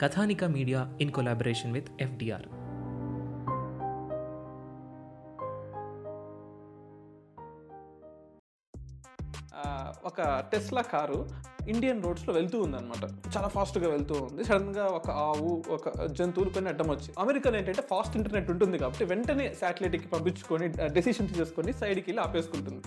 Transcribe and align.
Kathanika 0.00 0.44
media 0.44 0.92
in 1.00 1.10
collaboration 1.10 1.72
with 1.72 2.02
FDR. 2.02 2.46
ఆ, 9.54 9.92
ఒక 10.04 10.44
Tesla 10.52 10.82
car 10.82 11.28
Indian 11.72 12.02
రోడ్స్లో 12.06 12.34
వెళ్తూ 12.38 12.58
ఉందన్నమాట. 12.66 13.04
చాలా 13.36 13.48
ఫాస్ట్గా 13.56 13.88
వెళ్తూ 13.88 14.14
ఉంది. 14.26 14.44
సడన్గా 14.44 14.84
ఒక 14.98 15.10
ఆవు 15.10 15.50
ఒక 15.76 16.06
జంతువులు 16.18 16.50
పైన 16.56 16.68
అడ్డం 16.74 16.90
వచ్చి. 16.90 17.10
అమెరికాలో 17.24 17.56
ఏంటంటే 17.60 17.82
ఫాస్ట్ 17.92 18.16
ఇంటర్నెట్ 18.16 18.50
ఉంటుంది 18.54 18.78
కాబట్టి 18.78 19.04
వెంటనే 19.04 19.46
శాటిలైట్కి 19.60 20.08
పంపించుకొని 20.14 20.68
డెసిషన్ 20.96 21.28
తీసుకొని 21.28 21.72
సైడ్కి 21.80 22.06
వెళ్ళి 22.10 22.22
ఆపేసుకుంటుంది. 22.26 22.82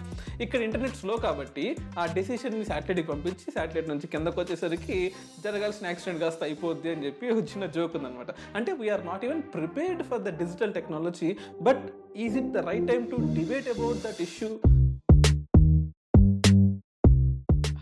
ఇక్కడ 0.45 0.61
ఇంటర్నెట్ 0.67 0.97
స్లో 1.01 1.17
కాబట్టి 1.27 1.65
ఆ 1.97 2.05
డెసిషన్ని 2.17 2.65
శాటిలైట్కి 2.71 3.07
పంపించి 3.13 3.45
శాటిలైట్ 3.57 3.89
నుంచి 3.93 4.07
కిందకు 4.07 4.39
వచ్చేసరికి 4.41 4.99
జరగాల్సిన 5.45 5.87
యాక్సిడెంట్ 5.87 6.21
కాస్త 6.23 6.43
అయిపోద్ది 6.49 6.89
అని 6.93 7.05
చెప్పి 7.05 7.31
ఒక 7.35 7.43
చిన్న 7.53 7.65
జోక్ 7.77 7.95
ఉందన్నమాట. 7.99 8.31
అంటే 8.55 8.71
we're 8.81 9.05
not 9.11 9.25
even 9.25 9.41
prepared 9.55 10.03
for 10.11 10.23
the 10.27 10.37
digital 10.41 10.73
technology 10.79 11.31
but 11.61 11.83
is 12.25 12.37
it 12.37 12.51
the 12.57 12.65
right 12.69 12.87
time 12.91 13.03
to 13.13 13.19
debate 13.39 13.69
about 13.75 13.99
that 14.07 14.21
issue 14.27 14.49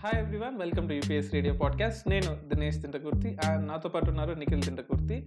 hi 0.03 0.19
everyone 0.21 0.55
welcome 0.57 0.89
to 0.89 0.93
UPS 0.93 1.27
radio 1.33 1.53
podcast 1.53 2.09
నేను 2.09 2.29
దినేష్ 2.47 2.81
తింటకుర్తి 2.81 3.37
అండ్ 3.45 3.67
నాతో 3.67 3.89
పాటు 3.89 4.07
ఉన్నారు 4.09 4.33
నిఖిల్ 4.33 4.63
తింటకుర్తి. 4.63 5.17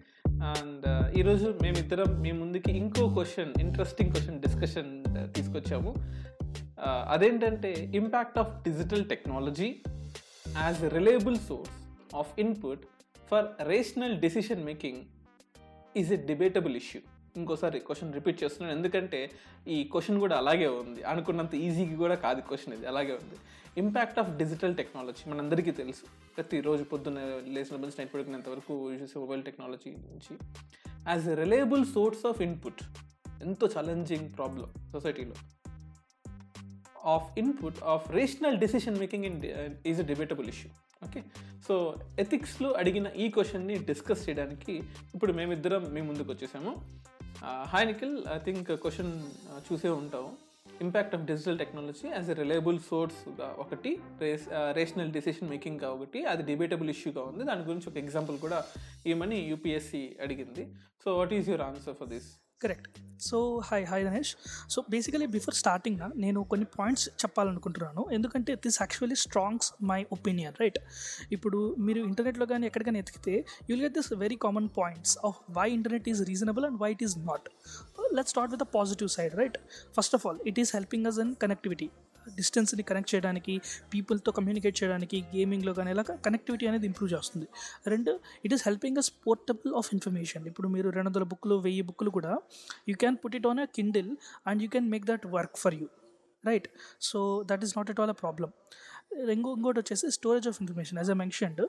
అండ్ 0.51 0.87
uh, 0.87 1.19
ఈరోజు 1.19 1.59
మేమిద్దరం 1.63 2.09
మీ 2.21 2.33
ముందుకి 2.33 2.73
ఇంకో 2.73 3.05
క్వశ్చన్ 3.09 3.53
ఇంట్రెస్టింగ్ 3.61 4.11
క్వశ్చన్ 4.13 4.41
డిస్కషన్ 4.41 4.91
తీసుకొచ్చాము. 5.37 5.91
Uh, 6.85 7.05
అదేంటంటే 7.15 7.73
impact 7.95 8.39
of 8.39 8.51
digital 8.69 9.05
technology 9.09 9.71
as 10.59 10.85
a 10.85 10.89
reliable 10.89 11.39
source 11.39 11.73
of 12.17 12.33
input 12.39 12.85
for 13.31 13.47
rational 13.63 14.17
decision 14.19 14.65
making 14.65 15.03
is 15.97 16.13
a 16.13 16.17
debatable 16.17 16.77
issue 16.77 17.03
ఇంకోసారి 17.37 17.79
క్వశ్చన్ 17.79 18.15
రిపీట్ 18.15 18.45
చేస్తున్నాను. 18.45 18.77
ఎందుకంటే 18.77 19.31
ఈ 19.69 19.85
క్వశ్చన్ 19.85 20.19
కూడా 20.21 20.37
అలాగే 20.37 20.67
ఉంది. 20.67 21.03
అనుకున్నంత 21.03 21.55
ఈజీగా 21.55 21.97
కూడా 21.97 22.15
కాదు 22.15 22.41
క్వశ్చన్ 22.41 22.75
ఇది. 22.75 22.87
అలాగే 22.87 23.13
ఉంది. 23.13 23.39
ఇంపాక్ట్ 23.83 24.19
ఆఫ్ 24.19 24.31
డిజిటల్ 24.41 24.75
టెక్నాలజీ 24.77 25.31
మనందరికీ 25.31 25.71
తెలుసు. 25.71 26.05
ప్రతిరోజు 26.37 26.83
పొద్దున్న 26.83 27.19
లేచిన 27.55 27.77
నుంచి 27.77 27.97
నైట్ 27.99 28.15
పడుకునేంత 28.15 28.49
వరకు 28.49 28.93
చేసే 28.93 29.19
మొబైల్ 29.19 29.43
టెక్నాలజీ 29.43 29.91
నుంచి. 29.91 30.35
As 31.09 31.29
a 31.29 31.35
reliable 31.35 31.85
source 31.87 32.27
of 32.27 32.43
input 32.43 32.83
ఎంతో 33.43 33.67
ఛాలెంజింగ్ 33.67 34.29
ప్రాబ్లం 34.37 34.69
సొసైటీలో 34.93 35.37
of 37.15 37.39
input 37.39 37.83
of 37.83 38.05
rational 38.11 38.59
decision 38.59 38.99
making 38.99 39.25
in 39.25 39.39
is 39.87 40.01
a 40.01 40.07
debatable 40.13 40.49
issue 40.49 40.71
okay 41.05 41.23
so 41.69 41.75
ఎథిక్స్లో 42.19 42.73
అడిగిన 42.73 43.07
ఈ 43.17 43.29
క్వశ్చన్ని 43.29 43.75
డిస్కస్ 43.79 44.29
చేయడానికి 44.29 44.75
ఇప్పుడు 45.15 45.33
మేమిద్దరం 45.33 45.83
మీ 45.95 46.01
ముందుకు 46.01 46.33
వచ్చేసాము. 46.33 46.73
Hi 47.73 47.87
Nikhil 47.87 48.17
I 48.33 48.39
think 48.39 48.71
question 48.73 49.13
చూసే 49.67 49.89
ఉంటాము. 49.89 50.31
Impact 50.81 51.15
of 51.15 51.25
digital 51.25 51.59
technology 51.59 52.09
as 52.09 52.31
a 52.31 52.35
reliable 52.35 52.79
సోర్స్గా 52.81 53.55
ఒకటి 53.59 54.01
రేస్ 54.21 54.49
రేషనల్ 54.73 55.13
డెసిషన్ 55.13 55.49
మేకింగ్గా 55.49 55.91
ఒకటి 55.91 56.25
అది 56.25 56.43
డిబేటబుల్ 56.43 56.91
ఇష్యూగా 56.91 57.23
ఉంది. 57.23 57.45
దాని 57.45 57.63
గురించి 57.63 57.89
ఒక 57.89 57.97
ఎగ్జాంపుల్ 57.97 58.39
కూడా 58.39 58.65
ఇవ్వమని 59.07 59.39
యూపీఎస్సి 59.39 60.17
అడిగింది. 60.23 60.75
So 61.05 61.17
what 61.19 61.33
is 61.33 61.49
your 61.49 61.63
answer 61.63 61.95
for 61.95 62.09
this 62.09 62.31
correct 62.65 62.89
so 63.27 63.39
hi 63.69 63.85
hi 63.91 64.03
Ganesh 64.07 64.31
so 64.73 64.79
basically 64.93 65.27
before 65.35 65.57
starting 65.61 66.01
నేను 66.25 66.41
కొన్ని 66.53 66.67
పాయింట్స్ 66.79 67.05
చెప్పాలనుకుంటున్నాను. 67.23 68.03
ఎందుకంటే 68.17 68.53
this 68.65 68.79
actually 68.83 69.17
strongs 69.25 69.69
my 69.91 69.99
opinion 70.17 70.57
right 70.63 70.79
ఇప్పుడు 71.37 71.59
మీరు 71.87 72.01
ఇంటర్నెట్లో 72.09 72.47
కానీ 72.53 72.67
ఎక్కడికైనా 72.71 73.01
ఎతికితే 73.05 73.35
you'll 73.71 73.83
get 73.85 73.95
this 73.99 74.11
very 74.25 74.39
common 74.47 74.69
points 74.81 75.15
of 75.29 75.39
why 75.59 75.67
internet 75.79 76.09
is 76.13 76.23
reasonable 76.33 76.67
and 76.71 76.79
why 76.83 76.91
it 76.97 77.05
is 77.09 77.17
not 77.31 77.49
let 78.19 78.31
start 78.35 78.53
with 78.55 78.63
the 78.65 78.69
positive 78.79 79.11
side 79.17 79.35
right 79.43 79.59
first 79.99 80.17
of 80.19 80.27
all 80.29 80.41
it 80.53 80.61
is 80.65 80.73
helping 80.79 81.09
us 81.13 81.21
in 81.27 81.33
connectivity 81.45 81.89
డిస్టెన్స్ని 82.37 82.83
connect 82.83 83.15
చేయడానికి 83.15 83.55
పీపుల్తో 83.95 84.33
communicate 84.33 84.83
చేయడానికి 84.83 85.21
గేమింగ్లో 85.35 85.75
కానీ 85.75 85.91
ఇలా 85.91 86.03
connectivity 86.27 86.67
అనేది 86.67 86.87
improve 86.87 87.13
చేస్తుంది. 87.13 87.47
రెండు 87.87 88.21
it 88.45 88.55
is 88.55 88.65
helping 88.69 88.99
us 88.99 89.11
portable 89.27 89.75
of 89.75 89.91
information 89.93 90.47
ఇప్పుడు 90.47 90.69
మీరు 90.69 90.89
రెండు 90.89 91.09
వందల 91.09 91.23
బుక్లు 91.23 91.55
వెయ్యి 91.55 91.83
బుక్లు 91.83 92.11
కూడా 92.11 92.33
you 92.89 92.97
can 92.97 93.17
put 93.25 93.37
it 93.37 93.47
on 93.47 93.61
a 93.61 93.65
Kindle 93.65 94.11
and 94.47 94.63
you 94.63 94.69
can 94.69 94.91
make 94.91 95.07
that 95.07 95.27
work 95.27 95.59
for 95.59 95.75
you 95.75 95.87
right 96.45 96.69
so 97.01 97.43
that 97.47 97.65
is 97.65 97.79
not 97.79 97.91
at 97.91 98.01
all 98.01 98.11
a 98.11 98.19
problem 98.23 98.53
ఇంకో 99.35 99.51
ఇంకోటి 99.57 99.79
వచ్చేసి 99.83 100.07
storage 100.17 100.47
of 100.51 100.59
information 100.63 100.99
as 101.01 101.11
a 101.15 101.17
mentioned 101.23 101.63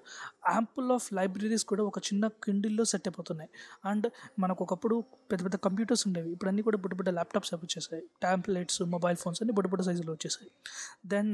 ample 0.54 0.90
of 0.96 1.08
libraries 1.18 1.66
కూడా 1.72 1.84
ఒక 1.90 2.00
చిన్న 2.08 2.28
కిండిల్లో 2.46 2.84
set 2.92 3.08
అయిపోతున్నాయి. 3.10 3.50
And 3.92 4.06
మనకు 4.44 4.62
ఒకప్పుడు 4.66 4.96
పెద్ద 5.32 5.42
పెద్ద 5.46 5.58
కంప్యూటర్స్ 5.68 6.04
ఉండేవి. 6.08 6.30
ఇప్పుడు 6.36 6.50
అన్నీ 6.52 6.62
కూడా 6.68 6.78
బుడ్డ 6.84 6.94
బుడ్డ 7.00 7.10
ల్యాప్టాప్స్ 7.18 7.52
వచ్చేసాయి. 7.56 8.04
ట్యాంప్లెట్స్ 8.26 8.80
మొబైల్ 8.96 9.18
ఫోన్స్ 9.24 9.42
అన్ని 9.44 9.54
బుడ్డ 9.58 9.70
బుడ్డ 9.72 9.84
సైజులో 9.90 10.12
వచ్చేసాయి. 10.18 10.50
Then 11.14 11.32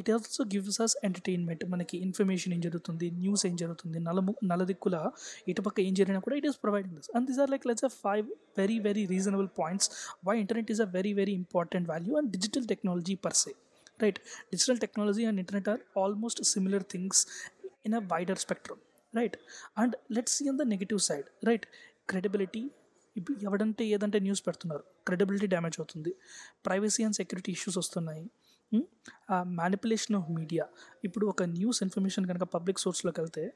it 0.00 0.10
also 0.16 0.44
gives 0.54 0.80
us 0.86 0.96
entertainment 1.08 1.64
మనకి 1.74 1.96
ఇన్ఫర్మేషన్ 2.06 2.54
ఏం 2.56 2.60
జరుగుతుంది 2.68 3.08
న్యూస్ 3.22 3.44
ఏం 3.50 3.56
జరుగుతుంది 3.56 3.98
నలము 4.08 4.34
నలదిక్కుల 4.52 4.96
ఇటుపక్క 5.48 5.78
ఏం 5.80 5.94
జరిగినా 6.00 6.20
కూడా 6.26 6.36
it 6.36 6.48
is 6.50 6.58
providing 6.64 6.96
this 6.98 7.10
and 7.16 7.26
these 7.28 7.40
are 7.44 7.50
like 7.50 7.66
let's 7.66 7.84
a 7.84 7.92
five 8.04 8.26
very 8.58 8.78
very 8.78 9.04
reasonable 9.06 9.48
points 9.60 9.88
why 10.28 10.36
internet 10.40 10.70
is 10.70 10.80
a 10.80 10.88
very 10.98 11.12
very 11.12 11.32
important 11.32 11.88
value 11.88 12.14
and 12.16 12.30
digital 12.30 12.66
technology 12.66 13.16
per se 13.26 13.54
right 14.02 14.18
digital 14.52 14.78
technology 14.78 15.24
and 15.24 15.40
internet 15.40 15.68
are 15.68 15.82
almost 15.98 16.42
similar 16.44 16.84
things 16.92 17.22
in 17.86 17.94
a 17.94 18.02
wider 18.12 18.38
spectrum 18.38 18.82
right 19.16 19.36
and 19.78 19.96
let's 20.12 20.36
see 20.38 20.44
in 20.44 20.58
the 20.58 20.66
negative 20.74 21.00
side 21.08 21.28
right 21.48 21.66
credibility 22.08 22.64
ఎవడంటే 23.42 23.84
ఏదంటే 23.86 24.18
news 24.18 24.42
పెడుతున్నారు. 24.46 24.84
Credibility 25.06 25.46
damage 25.46 25.76
అవుతుంది. 25.80 26.12
Privacy 26.66 27.02
and 27.04 27.16
security 27.16 27.52
issues 27.52 27.78
వస్తున్నాయి. 27.78 28.24
Manipulation 28.72 30.16
of 30.16 30.30
media 30.30 30.66
ఇప్పుడు 31.04 31.26
ఒక 31.26 31.42
news 31.42 31.82
information 31.82 32.26
కనుక 32.26 32.42
public 32.42 32.78
సోర్స్లోకి 32.78 33.20
వెళ్తే 33.20 33.52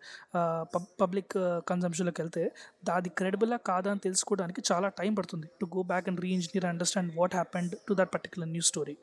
public 1.01 1.35
కన్జంప్షన్లోకి 1.69 2.23
వెళ్తే 2.23 2.53
దాది 2.85 3.09
క్రెడిబులా 3.09 3.57
కాదా 3.57 3.91
అని 3.91 4.01
తెలుసుకోవడానికి 4.01 4.63
చాలా 4.73 4.89
టైం 4.89 5.15
పడుతుంది. 5.15 5.47
To 5.61 5.67
go 5.77 5.83
back 5.83 6.09
and 6.09 6.21
re 6.21 6.31
engineer 6.31 6.65
understand 6.65 7.17
what 7.17 7.35
happened 7.35 7.77
to 7.89 7.95
that 7.95 8.15
particular 8.15 8.49
news 8.49 8.67
story 8.67 8.97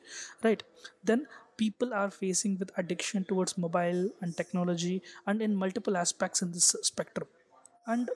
right 0.44 0.62
then 1.04 1.24
people 1.60 1.92
are 1.92 2.10
facing 2.10 2.58
with 2.58 2.70
addiction 2.78 3.24
towards 3.24 3.60
mobile 3.60 4.10
and 4.22 4.34
technology 4.34 5.02
and 5.28 5.42
in 5.42 5.56
multiple 5.56 5.96
aspects 5.96 6.42
in 6.42 6.52
this 6.52 6.76
spectrum 6.82 7.28
and 7.88 8.10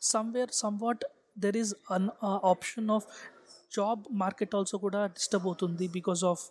somewhere 0.00 0.50
somewhat 0.82 1.04
there 1.38 1.56
is 1.56 1.74
an 1.90 2.08
option 2.22 2.90
of 2.90 3.06
job 3.72 4.02
market 4.12 4.54
also 4.54 4.78
కూడా 4.78 5.06
disturb 5.06 5.46
అవుతుంది 5.46 5.88
because 5.88 6.24
of 6.24 6.44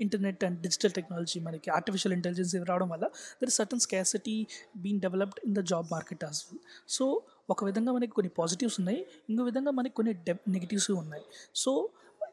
internet 0.00 0.44
and 0.44 0.58
digital 0.60 0.92
technology 0.92 1.40
మనకి. 1.40 1.70
Artificial 1.70 2.14
intelligence 2.14 2.54
ఇవి 2.54 2.64
రావడం 2.64 2.88
వల్ల 2.88 3.04
there 3.40 3.50
is 3.52 3.56
certain 3.56 3.80
scarcity 3.80 4.36
been 4.76 5.00
developed 5.00 5.40
in 5.46 5.54
the 5.54 5.62
job 5.72 5.88
market 5.92 6.24
as 6.24 6.40
well 6.50 6.60
so 6.88 7.06
ఒక 7.50 7.64
విధంగా 7.64 7.92
మనకి 7.92 8.12
కొన్ని 8.12 8.30
పాజిటివ్స్ 8.38 8.80
ఉన్నాయి 8.80 9.06
ఇంకో 9.30 9.44
విధంగా 9.44 9.70
మనకి 9.70 9.94
కొన్ని 9.94 10.12
డె 10.12 10.34
నెగిటివ్స్ 10.48 10.90
ఉన్నాయి. 10.90 11.24
So 11.54 11.72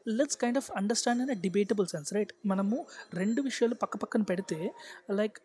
let's 0.08 0.36
kind 0.36 0.58
of 0.58 0.70
understand 0.76 1.22
in 1.22 1.30
a 1.30 1.40
debatable 1.40 1.86
sense 1.86 2.14
right 2.14 2.32
మనము 2.46 2.76
రెండు 3.14 3.42
విషయాలు 3.42 3.74
పక్క 3.74 3.96
పక్కన 3.96 4.22
పెడితే 4.22 4.58
like 5.10 5.38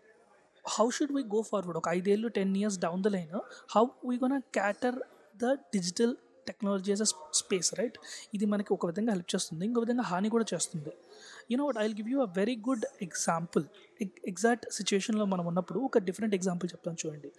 how 0.65 0.89
should 0.89 1.13
we 1.13 1.23
go 1.23 1.41
forward 1.41 1.77
ఒక 1.77 1.89
ఐదేళ్ళు 1.89 2.27
ten 2.27 2.57
years 2.57 2.79
down 2.79 3.03
the 3.03 3.07
line 3.07 3.33
how 3.75 3.85
we 4.05 4.15
gonna 4.15 4.41
cater 4.53 4.99
the 5.37 5.53
digital 5.73 6.13
technology 6.47 6.91
as 6.93 7.03
a 7.07 7.09
space 7.41 7.69
right 7.79 7.97
ఇది 8.33 8.45
మనకి 8.53 8.71
ఒక 8.73 8.85
విధంగా 8.85 9.11
హెల్ప్ 9.15 9.29
చేస్తుంది. 9.35 9.63
ఇంకో 9.65 9.81
విధంగా 9.85 10.05
హాని 10.11 10.29
కూడా 10.35 10.45
చేస్తుంది. 10.53 10.93
You know 11.51 11.65
what 11.69 11.79
I 11.83 11.85
give 11.99 12.09
you 12.13 12.19
a 12.21 12.29
very 12.37 12.55
good 12.67 12.85
example 13.01 13.65
exact 14.31 14.65
సిచ్యువేషన్లో 14.71 15.25
మనం 15.25 15.45
ఉన్నప్పుడు 15.45 15.79
ఒక 15.79 15.97
డిఫరెంట్ 16.07 16.35
ఎగ్జాంపుల్ 16.35 16.69
చెప్తాను 16.73 16.97
చూడండి. 17.05 17.29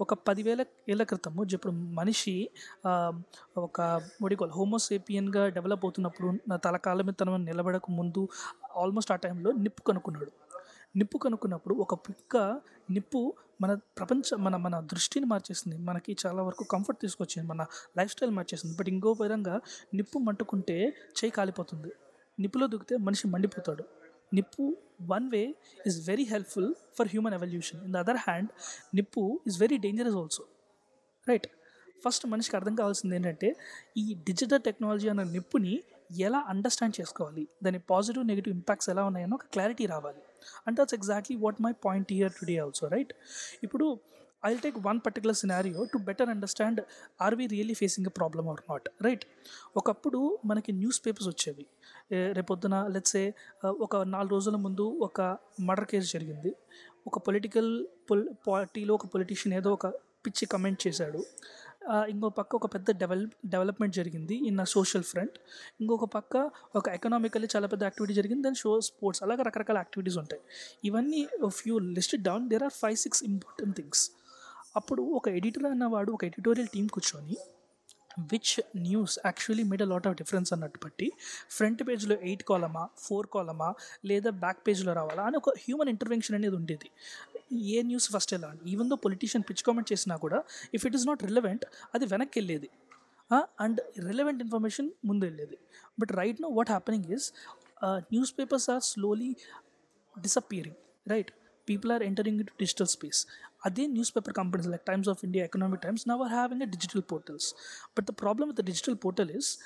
ఒక 0.00 0.14
పదివేల 0.28 0.60
ఏళ్ళ 0.88 1.02
క్రితము 1.02 1.42
ఇప్పుడు 1.56 1.72
మనిషి 1.72 2.34
ఒక 3.68 3.80
మొడికోల్ 4.22 4.50
హోమోసేపియన్గా 4.50 5.48
డెవలప్ 5.48 5.84
అవుతున్నప్పుడు 5.84 6.30
నా 6.48 6.56
తలకాల 6.56 7.02
మీద 7.02 7.14
తన 7.20 7.36
నిలబడక 7.50 7.90
ముందు 7.90 8.22
ఆల్మోస్ట్ 8.76 9.12
ఆ 9.12 9.16
టైంలో 9.16 9.52
నిప్పు 9.64 9.82
కనుక్కున్నాడు. 9.82 10.32
నిప్పు 10.96 11.18
కనుక్కున్నప్పుడు 11.18 11.74
ఒక 11.74 11.94
పిక్క 11.94 12.60
నిప్పు 12.90 13.34
మన 13.62 13.74
ప్రపంచ 13.74 14.36
మన 14.38 14.56
మన 14.56 14.80
దృష్టిని 14.80 15.26
మార్చేసింది. 15.26 15.78
మనకి 15.78 16.16
చాలా 16.26 16.42
వరకు 16.42 16.64
కంఫర్ట్ 16.64 17.00
తీసుకొచ్చింది. 17.00 17.48
మన 17.48 17.66
లైఫ్ 17.98 18.12
స్టైల్ 18.12 18.30
మార్చేసింది. 18.30 18.76
బట్ 18.76 18.88
ఇంకో 18.88 19.16
విధంగా 19.22 19.60
నిప్పు 19.94 20.18
మంటుకుంటే 20.18 20.78
చేయి 20.88 21.30
కాలిపోతుంది. 21.30 21.92
నిప్పులో 22.40 22.66
దూకితే 22.66 22.96
మనిషి 22.96 23.28
మండిపోతాడు. 23.28 23.84
నిప్పు 24.34 24.76
one 25.02 25.30
way 25.30 25.54
is 25.86 26.08
very 26.08 26.24
helpful 26.24 26.74
for 26.98 27.08
human 27.08 27.34
evolution 27.34 27.84
in 27.84 27.92
the 27.92 27.96
other 27.96 28.16
hand 28.16 28.50
నిప్పు 28.94 29.40
is 29.46 29.60
very 29.60 29.78
dangerous 29.78 30.14
also 30.14 30.44
right 31.28 31.46
first 32.04 32.26
మనిషికి 32.26 32.56
అర్థం 32.56 32.74
కావాల్సింది 32.74 33.14
ఏంటంటే 33.16 33.56
ఈ 33.96 34.14
డిజిటల్ 34.14 34.62
టెక్నాలజీ 34.62 35.08
అన్న 35.08 35.22
నిప్పుని 35.22 35.80
ఎలా 36.20 36.44
అండర్స్టాండ్ 36.48 37.00
చేసుకోవాలి? 37.00 37.48
దాని 37.64 37.78
పాజిటివ్ 37.78 38.26
నెగిటివ్ 38.26 38.54
ఇంపాక్ట్స్ 38.54 38.90
ఎలా 38.90 39.04
ఉన్నాయని 39.04 39.34
ఒక 39.34 39.44
క్లారిటీ 39.44 39.86
రావాలి. 39.86 40.22
And 40.66 40.78
that's 40.80 40.94
exactly 40.94 41.36
what 41.36 41.60
my 41.60 41.72
point 41.86 42.12
here 42.12 42.32
today 42.32 42.56
also 42.56 42.88
right 42.88 43.12
ఇప్పుడు 43.62 43.86
I 44.44 44.50
take 44.56 44.76
one 44.86 45.00
particular 45.06 45.36
scenario 45.36 45.84
to 45.84 45.98
better 45.98 46.28
understand 46.28 46.80
are 47.20 47.34
we 47.34 47.46
really 47.46 47.74
facing 47.74 48.06
a 48.06 48.10
problem 48.10 48.48
or 48.48 48.62
not 48.70 48.88
right 49.02 49.24
ఒకప్పుడు 49.76 50.20
మనకి 50.44 50.72
news 50.72 51.00
papers 51.06 51.28
వచ్చేవి 51.28 51.66
రేపొద్దున 52.32 52.86
let's say 52.86 53.24
ఒక 53.64 53.96
నాలుగు 53.96 54.30
రోజుల 54.30 54.56
ముందు 54.56 54.82
ఒక 55.02 55.20
మర్డర్ 55.60 55.86
కేసు 55.86 56.12
జరిగింది. 56.12 56.52
ఒక 57.06 57.18
పొలిటికల్ 57.18 57.70
పొల్ 58.10 58.24
పార్టీలో 58.48 58.94
ఒక 58.94 59.06
పొలిటీషియన్ 59.06 59.54
ఏదో 59.58 59.70
ఒక 59.72 59.86
పిచ్చి 60.26 60.46
కమెంట్ 60.46 60.80
చేశాడు. 60.86 61.20
ఇంకో 62.12 62.28
పక్క 62.38 62.54
ఒక 62.56 62.66
పెద్ద 62.74 62.90
డెవలప్ 63.02 63.34
డెవలప్మెంట్ 63.46 63.94
జరిగింది 63.94 64.36
ఇన్ 64.48 64.58
సోషల్ 64.74 65.02
ఫ్రంట్. 65.02 65.36
ఇంకొక 65.80 66.06
పక్క 66.16 66.50
ఒక 66.78 66.86
ఎకనామికల్లీ 66.88 67.48
చాలా 67.56 67.66
పెద్ద 67.72 67.82
యాక్టివిటీ 67.88 68.14
జరిగింది. 68.14 68.42
దాని 68.42 68.58
షో 68.62 68.72
స్పోర్ట్స్ 68.88 69.22
అలాగే 69.26 69.44
రకరకాల 69.48 69.78
యాక్టివిటీస్ 69.84 70.18
ఉంటాయి. 70.18 70.42
ఇవన్నీ 70.84 71.22
few 71.60 71.78
list 71.78 72.16
down. 72.28 72.48
There 72.48 72.64
are 72.68 72.76
five 72.82 72.98
six 73.04 73.24
important 73.30 73.76
things. 73.76 74.04
అప్పుడు 74.76 75.02
ఒక 75.02 75.28
ఎడిటర్ 75.38 75.64
అన్నవాడు 75.64 76.10
ఒక 76.12 76.24
ఎడిటోరియల్ 76.24 76.68
టీం 76.74 76.86
కూర్చొని 76.96 77.36
which 78.32 78.52
news 78.76 79.14
actually 79.26 79.64
made 79.64 79.82
a 79.82 79.86
lot 79.86 80.06
of 80.08 80.16
difference 80.16 80.52
అన్నట్టు 80.52 80.78
బట్టి 80.84 81.06
ఫ్రంట్ 81.56 81.82
పేజ్లో 81.88 82.16
ఎయిట్ 82.28 82.42
కాలమా 82.48 82.82
ఫోర్ 82.98 83.26
కాలమా 83.34 83.68
లేదా 84.04 84.30
బ్యాక్ 84.30 84.60
పేజ్లో 84.68 84.92
రావాలా 84.92 85.22
అని 85.22 85.36
ఒక 85.36 85.50
హ్యూమన్ 85.50 85.88
ఇంటర్వెన్షన్ 85.88 86.36
అనేది 86.38 86.56
ఉండేది. 86.56 86.88
ఏ 87.50 87.82
న్యూస్ 87.82 88.06
ఫస్ట్ 88.12 88.34
ఎలా 88.34 88.50
even 88.66 88.90
though 88.90 88.96
politician 88.96 89.44
pitch 89.50 89.62
comment 89.62 89.92
చేసినా 89.92 90.16
కూడా 90.16 90.44
if 90.74 90.86
it 90.86 90.96
is 90.96 91.06
not 91.06 91.22
relevant 91.24 91.64
అది 91.94 92.06
వెనక్కి 92.06 92.40
వెళ్ళేది. 92.40 92.70
అండ్ 93.60 93.80
రిలవెంట్ 93.98 94.42
ఇన్ఫర్మేషన్ 94.42 94.90
ముందు 95.04 95.24
వెళ్ళేది. 95.24 95.58
But 96.00 96.12
right 96.12 96.40
now 96.42 96.48
what 96.48 96.68
happening 96.68 97.04
is 97.12 97.32
newspapers 98.38 98.70
are 98.70 98.82
slowly 98.82 99.36
disappearing 100.24 100.76
right 101.06 101.30
people 101.68 101.92
are 101.92 102.02
entering 102.02 102.40
in 102.40 102.48
digital 102.58 102.86
space 102.86 103.26
అదే 103.64 103.86
newspaper 104.16 104.34
companies 104.34 104.68
like 104.68 104.84
Times 104.84 105.08
of 105.08 105.20
India 105.24 105.44
Economic 105.44 105.82
Times 105.82 106.08
now 106.08 106.20
are 106.20 106.30
having 106.30 106.62
a 106.62 106.66
digital 106.66 107.02
portals 107.12 107.54
but 107.98 108.06
the 108.06 108.10
problem 108.20 108.48
with 108.48 108.60
the 108.60 108.64
digital 108.64 108.96
portal 109.04 109.30
is 109.30 109.58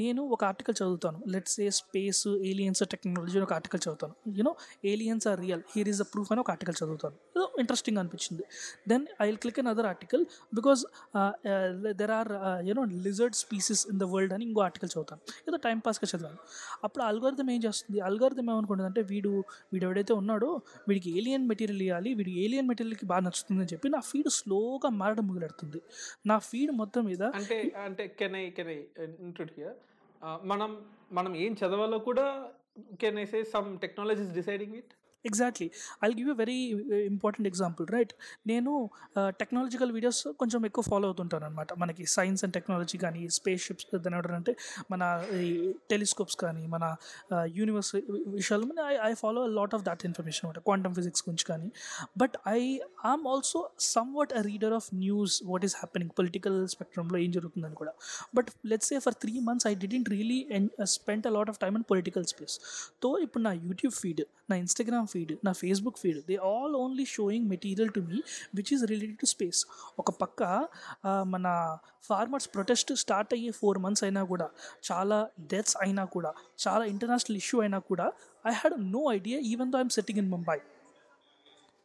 నేను 0.00 0.22
ఒక 0.34 0.42
article 0.50 0.76
చదువుతాను. 0.80 1.18
Let's 1.32 1.56
a 1.64 1.68
space 1.78 2.22
aliens 2.50 2.82
technology 2.92 3.38
ఒక 3.46 3.52
article 3.58 3.80
చదువుతాను. 3.84 4.14
You know 4.38 4.52
aliens 4.92 5.26
are 5.30 5.38
real 5.44 5.62
here 5.72 5.88
is 5.92 6.00
a 6.04 6.06
proof 6.12 6.30
అని 6.32 6.40
ఒక 6.44 6.50
article 6.54 6.76
చదువుతాను. 6.80 7.16
ఏదో 7.36 7.44
interesting 7.62 7.98
అనిపించింది. 8.02 8.44
Then 8.92 9.04
I 9.22 9.26
will 9.28 9.40
click 9.44 9.58
another 9.72 9.88
article 9.92 10.24
because 10.58 10.82
there 12.00 12.14
are 12.18 12.30
you know 12.68 12.84
lizard 13.08 13.36
species 13.42 13.82
in 13.92 14.00
the 14.02 14.08
world 14.14 14.34
అని 14.38 14.44
ఇంకో 14.48 14.62
article 14.68 14.90
చదువుతాను. 14.94 15.22
ఏదో 15.48 15.60
టైం 15.66 15.78
పాస్గా 15.86 16.08
చదివాను. 16.12 16.40
అప్పుడు 16.84 17.04
అల్గోరిథం 17.10 17.50
ఏం 17.56 17.60
చేస్తుంది? 17.66 18.00
అల్గోరిథం 18.08 18.46
ఏమనుకుంటుందంటే 18.54 19.04
వీడు 19.12 19.32
వీడు 19.72 19.84
ఎవడైతే 19.88 20.12
ఉన్నాడో 20.22 20.50
వీడికి 20.88 21.10
ఏలియన్ 21.18 21.46
మెటీరియల్ 21.52 21.82
ఇవ్వాలి 21.88 22.10
వీడి 22.20 22.34
ఏలియన్ 22.44 22.68
మెటీరియల్కి 22.72 23.06
బాగా 23.12 23.24
నచ్చుతుందని 23.28 23.70
చెప్పి 23.74 23.88
నా 23.96 24.00
ఫీడ్ 24.10 24.30
స్లోగా 24.38 24.90
మారడం 25.02 25.26
మొదలెడుతుంది. 25.30 25.80
నా 26.26 26.38
ఫీడ్ 26.48 26.72
మొత్తం 26.82 27.02
మీద 27.04 27.22
అంటే 27.40 27.58
అంటే 27.86 28.06
can 28.20 28.36
I 28.36 28.44
can 28.58 28.72
I 28.76 28.80
hear 29.56 29.78
మనం 30.22 30.70
మనం 31.12 31.36
ఏం 31.36 31.52
చదవాలో 31.52 31.98
కూడా 31.98 32.26
can 33.00 33.18
I 33.18 33.24
say 33.24 33.44
some 33.44 33.78
technologies 33.78 34.30
deciding 34.30 34.74
it. 34.74 34.92
Exactly 35.24 35.70
I 36.04 36.08
give 36.10 36.28
you 36.28 36.34
very 36.34 36.58
important 37.06 37.48
example 37.48 37.86
right 37.86 38.12
నేను 38.46 38.72
టెక్నాలజికల్ 39.38 39.92
వీడియోస్ 39.92 40.28
కొంచెం 40.38 40.66
ఎక్కువ 40.66 40.84
ఫాలో 40.84 41.08
అవుతుంటాను 41.08 41.44
అనమాట 41.44 41.72
మనకి 41.78 42.06
సైన్స్ 42.06 42.44
అండ్ 42.44 42.54
టెక్నాలజీ 42.54 42.98
కానీ 42.98 43.28
స్పేస్ 43.28 43.62
షిప్స్ 43.62 43.86
దాని 43.96 44.34
అంటే 44.34 44.56
మన 44.90 45.02
ఈ 45.34 45.72
టెలిస్కోప్స్ 45.90 46.36
కానీ 46.36 46.66
మన 46.66 46.84
యూనివర్స్ 47.46 47.96
విషయాలు 48.26 48.68
I 48.86 49.10
I 49.10 49.14
follow 49.14 49.46
lot 49.46 49.74
of 49.74 49.82
that 49.82 50.04
information 50.04 50.44
అనమాట 50.46 50.58
క్వాంటమ్ 50.64 50.94
ఫిజిక్స్ 50.94 51.22
గురించి 51.28 51.44
కానీ. 51.44 51.68
But 52.18 52.36
I 52.48 52.60
am 53.04 53.28
also 53.28 53.70
some 53.80 54.14
what 54.14 54.32
a 54.32 54.42
reader 54.42 54.72
of 54.72 54.88
news 54.94 55.42
what 55.44 55.64
is 55.64 55.76
happening 55.76 56.10
political 56.18 56.68
స్పెక్ట్రంలో 56.68 57.18
ఏం 57.18 57.30
జరుగుతుందని 57.30 57.74
కూడా. 57.74 57.92
But 58.34 58.50
let's 58.66 58.88
say 58.88 58.98
for 58.98 59.14
three 59.14 59.40
months 59.40 59.66
I 59.66 59.74
didn't 59.74 60.08
really 60.08 60.40
spend 60.84 61.26
a 61.26 61.30
lot 61.30 61.50
of 61.50 61.58
time 61.58 61.76
in 61.76 61.84
political 61.90 62.24
స్పేస్తో 62.24 63.18
ఇప్పుడు 63.18 63.42
నా 63.42 63.52
YouTube 63.52 63.94
feed 63.94 64.22
నా 64.50 64.56
Instagram 64.56 65.08
feed 65.12 65.32
నా 65.44 65.52
Facebook 65.60 65.98
feed 65.98 66.18
they 66.28 66.36
all 66.48 66.74
only 66.80 67.06
showing 67.12 67.46
material 67.50 67.92
to 67.94 68.02
me 68.06 68.18
which 68.54 68.72
is 68.74 68.84
related 68.90 69.18
to 69.18 69.28
space 69.32 69.60
ఒక 69.98 70.10
పక్క 70.20 70.40
ఆ, 71.04 71.12
మన 71.32 71.46
farmers 72.04 72.48
protest 72.54 72.92
start 73.02 73.32
అయ్యే 73.36 73.52
four 73.58 73.78
months 73.78 74.04
అయినా 74.04 74.22
కూడా 74.30 74.46
చాలా 74.88 75.18
డెత్స్ 75.50 75.76
అయినా 75.82 76.04
కూడా 76.14 76.32
చాలా 76.60 76.84
ఇంటర్నేషనల్ 76.92 77.38
ఇష్యూ 77.38 77.58
అయినా 77.60 77.80
కూడా 77.86 78.06
I 78.44 78.54
had 78.54 78.76
no 78.90 79.02
idea 79.12 79.40
even 79.50 79.72
though 79.72 79.78
I'm 79.78 79.94
sitting 79.96 80.18
in 80.18 80.30
Mumbai 80.32 80.58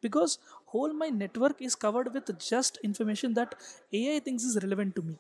because 0.04 0.34
whole 0.68 0.94
my 0.94 1.08
network 1.14 1.58
is 1.60 1.76
covered 1.78 2.14
with 2.14 2.28
just 2.44 2.78
information 2.84 3.34
that 3.34 3.52
AI 3.94 4.20
thinks 4.20 4.44
is 4.44 4.56
relevant 4.58 4.92
to 4.96 5.02
me. 5.02 5.16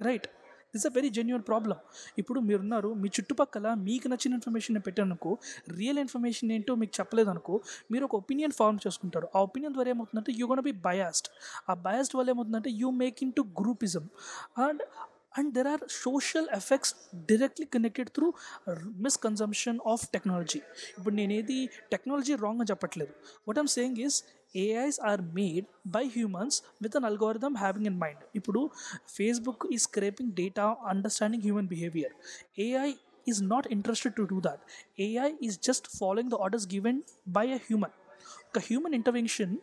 Right 0.00 0.26
this 0.74 0.86
a 0.86 0.92
very 0.94 1.10
genuine 1.10 1.44
problem 1.48 1.78
ఇప్పుడు 2.18 2.40
మీరున్నారు 2.40 2.90
మీ 3.02 3.08
చుట్టుపక్కల 3.16 3.74
మీకు 3.88 4.08
నచ్చిన 4.08 4.38
information 4.38 4.80
పెట్టానుకో 4.86 5.32
real 5.78 6.00
information 6.04 6.52
ఏంటో 6.52 6.74
మీకు 6.82 6.94
చెప్పలేదు 7.00 7.30
అనుకో 7.34 7.54
మీరు 7.92 8.04
ఒక 8.04 8.14
ఒపీనియన్ 8.16 8.54
ఫార్మ్ 8.60 8.78
చేసుకుంటారు. 8.86 9.28
ఆ 9.36 9.40
ఒపీనియన్ 9.40 9.74
ద్వారా 9.74 9.90
ఏమవుతుందంటే 9.90 10.32
యూ 10.40 10.46
గోన్ 10.46 10.62
బి 10.62 10.74
బయాస్డ్ 10.88 11.28
ఆ 11.70 11.74
బయాస్డ్ 11.86 12.16
వల్ల 12.16 12.30
ఏమవుతుందంటే 12.30 12.70
you 12.82 12.90
make 13.02 13.18
into 13.32 13.44
groupism 13.60 14.06
and 14.66 14.82
and 15.38 15.50
there 15.54 15.68
are 15.68 15.82
social 15.90 16.48
effects 16.52 16.92
directly 17.30 17.66
connected 17.74 18.10
through 18.10 18.26
misconsumption 19.06 19.78
of 19.92 20.02
technology 20.12 20.60
ఇప్పుడు 20.98 21.14
నేనేది 21.14 21.58
టెక్నాలజీ 21.92 22.34
రాంగ్ 22.44 22.60
అని 22.60 22.70
చెప్పట్లేదు. 22.70 23.12
What 23.48 23.58
I'm 23.58 23.70
saying 23.76 23.98
is 24.06 24.18
AIs 24.54 25.00
are 25.00 25.22
made 25.32 25.66
by 25.86 26.04
humans 26.08 26.58
with 26.82 26.96
an 26.96 27.04
algorithm 27.04 27.56
having 27.56 27.86
in 27.86 27.98
mind 27.98 28.22
ఇప్పుడు 28.36 28.62
Facebook 29.16 29.66
ఈ 29.72 29.78
scraping 29.78 30.32
data 30.32 30.66
understanding 30.88 31.42
human 31.42 31.68
behaviour 31.68 32.14
AI 32.58 32.88
is 33.26 33.42
not 33.44 33.66
interested 33.66 34.14
to 34.14 34.24
do 34.32 34.40
that 34.40 34.62
AI 35.00 35.30
is 35.42 35.58
just 35.62 35.88
following 35.98 36.30
the 36.30 36.38
orders 36.40 36.68
given 36.74 37.00
by 37.28 37.46
a 37.52 37.60
human 37.66 37.94
ఒక 38.48 38.58
human 38.66 38.94
intervention 38.94 39.54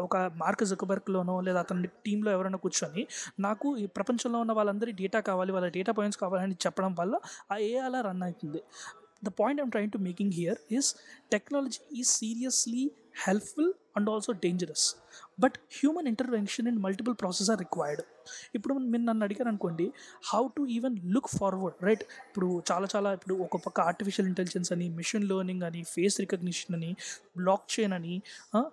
ఒక 0.00 0.16
Mark 0.36 0.62
జుకబర్గ్లోనో 0.64 1.40
లేదా 1.40 1.60
అతని 1.60 1.88
టీంలో 2.06 2.30
ఎవరైనా 2.32 2.58
కూర్చొని 2.58 3.02
నాకు 3.40 3.68
ఈ 3.76 3.86
ప్రపంచంలో 3.96 4.38
ఉన్న 4.40 4.52
వాళ్ళందరి 4.52 4.92
డేటా 4.92 5.20
కావాలి 5.20 5.52
వాళ్ళ 5.52 5.68
డేటా 5.68 5.92
పాయింట్స్ 5.92 6.20
కావాలని 6.24 6.56
చెప్పడం 6.66 6.94
వల్ల 6.98 7.14
ఆ 7.52 7.56
ఏ 7.68 7.72
అలా 7.78 8.00
రన్ 8.00 8.22
అవుతుంది. 8.22 8.60
The 9.22 9.32
point 9.40 9.62
i'm 9.62 9.70
trying 9.70 9.90
to 9.90 9.98
making 9.98 10.32
here 10.32 10.58
is 10.72 10.88
technology 11.30 11.80
is 12.00 12.08
seriously 12.18 12.84
helpful 13.26 13.72
and 13.96 14.08
also 14.10 14.32
dangerous 14.42 14.86
but 15.40 15.56
human 15.78 16.08
intervention 16.08 16.66
and 16.66 16.80
multiple 16.80 17.14
process 17.14 17.50
are 17.50 17.60
required 17.60 18.02
ఇప్పుడు 18.54 18.74
మీరు 18.92 19.02
నన్ను 19.02 19.24
అడిగారు 19.24 19.48
అనుకోండి 19.48 19.86
how 20.30 20.42
to 20.56 20.66
even 20.66 20.96
look 21.14 21.30
forward 21.38 21.84
right 21.84 22.02
ఇప్పుడు 22.28 22.62
చాలా 22.70 22.88
చాలా 22.94 23.12
ఇప్పుడు 23.12 23.34
ఒక 23.46 23.60
పక్క 23.66 23.80
ఆర్టిఫిషియల్ 23.80 24.28
ఇంటెలిజెన్స్ 24.28 24.72
అని 24.72 24.88
మిషన్ 24.88 25.24
లెర్నింగ్ 25.24 25.62
అని 25.62 25.82
ఫేస్ 25.94 26.20
రికగ్నిషన్ 26.20 26.74
అని 26.74 26.90
బ్లాక్ 27.38 27.66
చైన్ 27.74 27.92
అని 27.92 28.14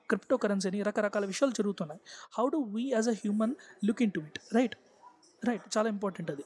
క్రిప్టో 0.09 0.37
కరెన్సీ 0.37 0.69
అని 0.69 0.81
రకరకాల 0.81 1.25
విషయాలు 1.25 1.51
జరుగుతున్నాయి. 1.51 2.01
How 2.37 2.47
do 2.49 2.57
we 2.75 2.85
as 2.93 3.09
a 3.09 3.11
human 3.11 3.55
look 3.85 4.01
in 4.01 4.11
to 4.11 4.21
it 4.29 4.39
right 4.55 4.75
right 5.43 5.77
చాలా 5.77 5.89
ఇంపార్టెంట్ 5.89 6.31
అది. 6.31 6.45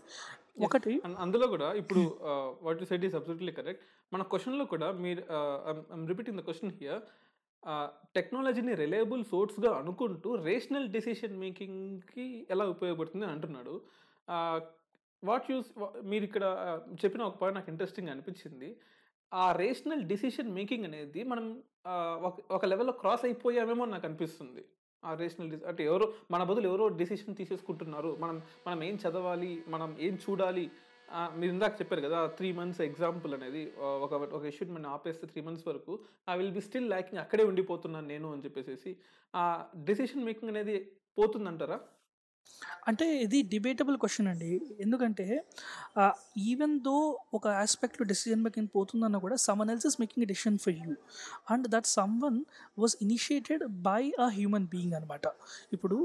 ఒకటి. 0.66 0.94
అందులో 1.24 1.46
కూడా 1.54 1.68
ఇప్పుడు 1.82 2.02
what 2.66 2.82
you 2.82 2.88
said 2.92 3.06
is 3.08 3.16
absolutely 3.20 3.54
correct 3.60 3.84
మన 4.14 4.22
క్వశ్చన్లో 4.32 4.66
కూడా 4.74 4.88
మీరు 5.06 5.22
రిపీటింగ్ 6.12 6.40
ద 6.40 6.44
క్వశ్చన్ 6.48 6.74
హియర్ 6.82 7.02
టెక్నాలజీని 8.18 8.74
రిలయబుల్ 8.82 9.24
సోర్స్గా 9.32 9.72
అనుకుంటూ 9.82 10.30
రేషనల్ 10.50 10.90
డెసిషన్ 10.96 11.36
మేకింగ్కి 11.44 12.26
ఎలా 12.54 12.66
ఉపయోగపడుతుంది 12.76 13.26
అని 13.26 13.34
అంటున్నాడు. 13.36 13.76
వాట్ 15.24 15.48
యూస్ 15.52 15.70
మీరు 16.12 16.24
ఇక్కడ 16.30 16.44
చెప్పిన 17.04 17.22
ఒక 17.30 17.38
పాయింట్ 17.42 17.58
నాకు 17.60 17.72
ఇంట్రెస్టింగ్ 17.74 18.12
అనిపించింది. 18.14 18.70
ఆ 19.32 19.46
రేషనల్ 19.62 20.04
డెసిషన్ 20.12 20.52
మేకింగ్ 20.58 20.86
అనేది 20.90 21.22
మనం 21.32 21.46
ఒక 22.28 22.36
ఒక 22.58 22.66
లెవెల్లో 22.72 22.94
క్రాస్ 23.02 23.24
అయిపోయామేమో 23.28 23.84
అని 23.86 23.94
నాకు 23.96 24.08
అనిపిస్తుంది. 24.10 24.64
ఆ 25.04 25.14
రేషనల్ 25.14 25.52
అంటే 25.72 25.84
ఎవరో 25.86 26.06
మన 26.32 26.44
బదులు 26.44 26.68
ఎవరో 26.68 26.86
డెసిషన్ 27.02 27.36
తీసేసుకుంటున్నారు. 27.36 28.12
మనం 28.20 28.38
మనం 28.68 28.80
ఏం 28.84 28.96
చదవాలి 29.04 29.52
మనం 29.68 29.90
ఏం 30.00 30.16
చూడాలి 30.26 30.66
మీరు 31.40 31.52
ఇందాక 31.54 31.74
చెప్పారు 31.82 32.02
కదా 32.02 32.20
త్రీ 32.38 32.48
మంత్స్ 32.52 32.82
ఎగ్జాంపుల్ 32.82 33.34
అనేది 33.34 33.62
ఒక 34.06 34.14
ఒక 34.38 34.42
ఇష్యూని 34.46 34.74
మనం 34.74 34.88
ఆపేస్తే 34.96 35.28
త్రీ 35.28 35.42
మంత్స్ 35.42 35.68
వరకు 35.68 35.94
I 36.30 36.34
will 36.40 36.52
be 36.52 36.64
still 36.66 36.90
lacking 36.90 37.22
అక్కడే 37.24 37.44
ఉండిపోతున్నాను 37.44 38.08
నేను 38.08 38.30
అని 38.34 38.44
చెప్పేసి 38.46 38.92
ఆ 39.34 39.44
డెసిషన్ 39.90 40.26
మేకింగ్ 40.26 40.52
అనేది 40.54 40.76
పోతుందంటారా? 41.18 41.78
అంటే 42.90 43.06
ఇది 43.24 43.40
డిబేటబుల్ 43.52 43.96
క్వశ్చన్ 44.02 44.28
అండి. 44.32 44.50
ఎందుకంటే 44.84 45.26
ఈవెన్ 46.52 46.76
దో 46.88 46.96
ఒక 47.38 47.46
ఆస్పెక్ట్లో 47.64 48.04
డెసిజన్ 48.12 48.44
మేకింగ్ 48.46 48.70
పోతుందన్న 48.76 49.18
కూడా 49.26 49.38
someone 49.46 49.72
else 49.74 49.88
is 49.90 49.98
making 50.02 50.26
decision 50.32 50.58
for 50.66 50.76
you 50.84 50.94
and 51.54 51.66
that 51.74 51.88
someone 52.26 52.38
was 52.84 52.96
initiated 53.08 53.64
by 53.88 54.02
a 54.26 54.28
human 54.38 54.68
being 54.74 54.96
అనమాట 55.00 55.26
ఇప్పుడు 55.78 55.98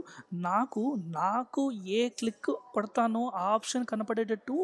నాకు 0.48 0.82
నాకు 1.20 1.64
ఏ 1.98 2.02
క్లిక్ 2.20 2.50
కొడతానో 2.76 3.24
ఆ 3.42 3.46
ఆప్షన్ 3.58 3.86
కనపడేటట్టు 3.92 4.56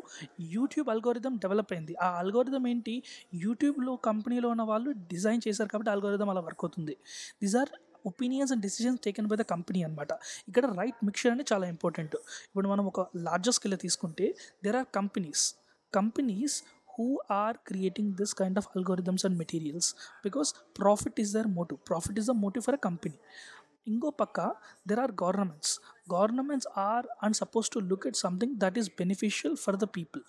యూట్యూబ్ 0.56 0.88
అల్గోరిథం 0.94 1.34
డెవలప్ 1.44 1.72
అయింది. 1.74 1.94
ఆ 2.04 2.08
అల్గోరిథం 2.22 2.66
ఏంటి? 2.72 2.94
యూట్యూబ్లో 3.44 3.94
కంపెనీలో 4.08 4.48
ఉన్న 4.54 4.64
వాళ్ళు 4.72 4.90
డిజైన్ 5.12 5.42
చేశారు 5.46 5.70
కాబట్టి 5.74 5.92
అల్గోరిథం 5.94 6.30
అలా 6.34 6.42
వర్క్ 6.48 6.64
అవుతుంది. 6.66 6.96
These 7.42 7.56
are 7.62 7.72
opinions 8.08 8.52
and 8.52 8.64
decisions 8.66 9.00
taken 9.04 9.28
by 9.30 9.36
the 9.36 9.46
company 9.52 9.82
అనమాట 9.82 10.12
ఇక్కడ 10.48 10.64
రైట్ 10.80 10.98
మిక్చర్ 11.04 11.30
అనేది 11.32 11.48
చాలా 11.52 11.66
ఇంపార్టెంట్ 11.68 12.16
ఇప్పుడు 12.46 12.68
మనం 12.68 12.86
ఒక 12.86 13.00
లార్జర్ 13.26 13.56
స్కేల్ 13.58 13.78
తీసుకుంటే 13.84 14.26
there 14.64 14.76
are 14.76 14.88
companies 14.94 15.44
companies 15.92 16.56
who 16.94 17.06
are 17.34 17.56
creating 17.68 18.10
this 18.14 18.34
kind 18.34 18.58
of 18.58 18.68
algorithms 18.76 19.24
and 19.26 19.38
materials 19.38 19.90
because 20.24 20.48
profit 20.78 21.20
is 21.20 21.32
their 21.36 21.50
motive 21.58 21.78
profit 21.88 22.18
is 22.20 22.28
the 22.28 22.36
motive 22.38 22.64
for 22.64 22.76
a 22.76 22.82
company 22.88 23.18
ఇంకో 23.86 24.08
పక్క 24.18 24.38
there 24.88 25.00
are 25.00 25.12
governments 25.22 25.70
governments 26.12 26.68
are 26.80 27.06
and 27.22 27.36
supposed 27.36 27.68
to 27.70 27.78
look 27.90 28.06
at 28.06 28.18
something 28.18 28.54
that 28.58 28.78
is 28.78 28.88
beneficial 28.98 29.56
for 29.56 29.76
the 29.76 29.86
people 29.94 30.22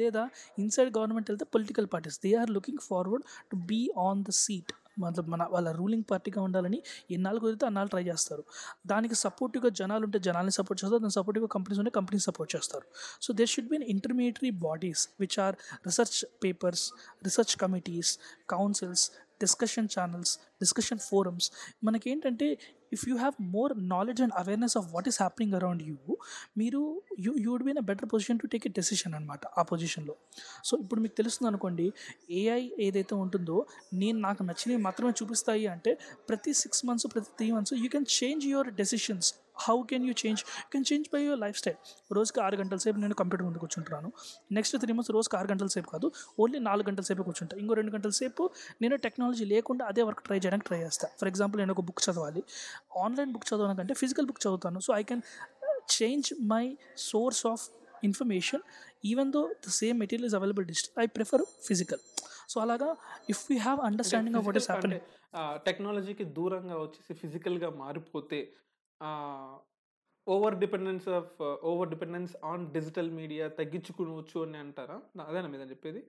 లేదా 0.00 0.22
inside 0.58 0.90
government 0.96 1.28
వెళ్తే 1.30 1.46
political 1.54 1.88
parties 1.94 2.18
they 2.24 2.32
are 2.34 2.50
looking 2.50 2.82
forward 2.88 3.24
to 3.50 3.58
be 3.68 3.80
on 4.06 4.22
the 4.24 4.32
seat 4.40 4.72
మతలబ్ 5.00 5.30
మన 5.30 5.42
వాళ్ళ 5.50 5.70
ruling 5.72 6.04
పార్టీగా 6.10 6.42
ఉండాలని 6.42 6.82
ఎన్నాళ్ళు 7.10 7.40
కుదిరితే 7.40 7.66
అన్నాళ్ళు 7.66 7.90
try 7.90 8.04
చేస్తారు. 8.04 8.44
దానికి 8.86 9.14
సపోర్టివ్గా 9.14 9.70
జనాలు 9.70 10.04
ఉంటే 10.04 10.18
జనాల్ని 10.18 10.52
సపోర్ట్ 10.52 10.84
చేస్తారు. 10.84 11.02
దాని 11.02 11.16
సపోర్టివ్గా 11.20 11.48
కంపెనీస్ 11.48 11.78
ఉంటే 11.78 11.90
కంపెనీస్ 11.90 12.24
సపోర్ట్ 12.24 12.56
చేస్తారు. 12.56 12.86
So 13.22 13.32
there 13.34 13.48
should 13.48 13.68
be 13.68 13.76
an 13.76 13.84
intermediary 13.84 14.50
bodies 14.66 15.08
which 15.20 15.38
are 15.40 15.56
research 15.86 16.24
papers 16.44 16.92
research 17.24 17.56
committees 17.56 18.12
councils 18.50 19.10
discussion 19.40 19.88
channels 19.98 20.32
discussion 20.38 20.98
forums 20.98 21.46
మనకేంటంటే 21.84 22.58
if 22.92 23.04
you 23.08 23.14
have 23.16 23.36
more 23.50 23.72
knowledge 23.90 24.20
and 24.22 24.34
awareness 24.38 24.76
of 24.80 24.86
what 24.94 25.08
is 25.08 25.18
happening 25.18 25.54
around 25.54 25.82
you 25.82 25.96
మీరు 26.58 26.80
you 27.18 27.32
you 27.38 27.48
would 27.52 27.64
be 27.64 27.70
in 27.70 27.80
a 27.82 27.86
better 27.90 28.08
position 28.12 28.40
to 28.40 28.46
take 28.46 28.66
a 28.66 28.72
decision 28.72 29.14
అనమాట 29.14 29.42
ఆ 29.58 29.64
పొజిషన్లో 29.70 30.16
so 30.64 30.72
ఇప్పుడు 30.78 31.00
మీకు 31.00 31.16
తెలుస్తుంది 31.16 31.50
అనుకోండి 31.50 31.86
AI 32.40 32.62
ఏదైతే 32.80 33.14
ఉంటుందో 33.24 33.58
నేను 33.94 34.18
నాకు 34.20 34.42
నచ్చినవి 34.42 34.80
మాత్రమే 34.82 35.12
చూపిస్తాయి 35.20 35.66
అంటే 35.66 35.92
ప్రతి 36.28 36.54
సిక్స్ 36.54 36.82
మంత్స్ 36.86 37.08
ప్రతి 37.14 37.30
three 37.36 37.48
months 37.50 37.74
you 37.82 37.90
can 37.90 38.08
change 38.16 38.46
your 38.46 38.70
decisions 38.74 39.30
how 39.66 39.76
can 39.90 40.04
you 40.08 40.14
change 40.22 40.42
can 40.72 40.84
change 40.90 41.06
by 41.14 41.20
your 41.26 41.40
life 41.44 41.58
style 41.60 41.78
రోజుకి 42.18 42.40
ఆరు 42.46 42.56
గంటల 42.60 42.78
సేపు 42.84 42.98
నేను 43.04 43.16
కంప్యూటర్ 43.20 43.46
ముందు 43.48 43.60
కూర్చుంటున్నాను. 43.64 44.10
నెక్స్ట్ 44.58 44.76
త్రీ 44.82 44.92
మంత్స్ 44.98 45.12
రోజుకి 45.16 45.36
ఆరు 45.40 45.48
గంటల 45.52 45.68
సేపు 45.76 45.88
కాదు 45.94 46.06
ఓన్లీ 46.44 46.60
నాలుగు 46.68 46.88
గంటల 46.90 47.04
సేపు 47.10 47.24
కూర్చుంటా. 47.28 47.56
ఇంకో 47.62 47.74
రెండు 47.80 47.92
గంటల 47.96 48.12
సేపు 48.20 48.44
నేను 48.84 48.98
టెక్నాలజీ 49.06 49.46
లేకుండా 49.54 49.84
అదే 49.92 50.04
వర్క్ 50.10 50.22
ట్రై 50.28 50.38
చేయడానికి 50.44 50.68
ట్రై 50.70 50.80
చేస్తాను 50.84 51.12
ఫర్ 51.22 51.30
ఎగ్జాంపుల్ 51.32 51.60
నేను 51.62 51.74
ఒక 51.76 51.84
బుక్ 51.90 52.02
చదవాలి. 52.06 52.42
ఆన్లైన్ 53.04 53.32
బుక్ 53.36 53.46
చదవడం 53.50 53.76
కంటే 53.80 53.96
ఫిజికల్ 54.02 54.28
బుక్ 54.30 54.42
చదువుతాను. 54.46 54.80
So 54.86 54.92
I 55.00 55.02
can 55.10 55.22
change 55.96 56.28
my 56.54 56.64
source 57.10 57.44
of 57.52 57.64
information 58.08 58.62
even 59.10 59.30
though 59.36 59.40
the 59.66 59.70
same 59.80 59.96
material 60.02 60.26
is 60.28 60.36
available 60.38 60.66
digital 60.70 60.98
I 61.04 61.06
prefer 61.16 61.44
physical 61.68 62.02
so 62.52 62.56
అలాగా 62.64 62.88
if 63.32 63.42
you 63.52 63.58
have 63.66 63.80
understanding 63.88 64.36
of 64.38 64.46
what 64.48 64.58
is 64.60 64.68
happening 64.70 65.04
టెక్నాలజీకి 65.68 66.24
దూరంగా 66.38 66.76
వచ్చేసి 66.84 67.14
ఫిజికల్గా 67.22 67.68
మారిపోతే 67.82 68.38
over 70.26 70.56
dependence 70.56 71.06
of 71.16 71.30
over 71.64 71.88
dependence 71.88 72.32
on 72.44 72.64
digital 72.72 73.10
media 73.10 73.44
తగ్గించుకోవచ్చు 73.58 74.38
అని 74.42 74.58
అంటారా? 74.58 74.96
నా- 75.16 75.26
అదేనా 75.28 75.48
మీద 75.48 75.62
చెప్పేది? 75.70 76.00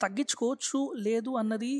తగ్గించుకోవచ్చు 0.00 0.78
లేదు 1.00 1.30
అన్నది 1.36 1.72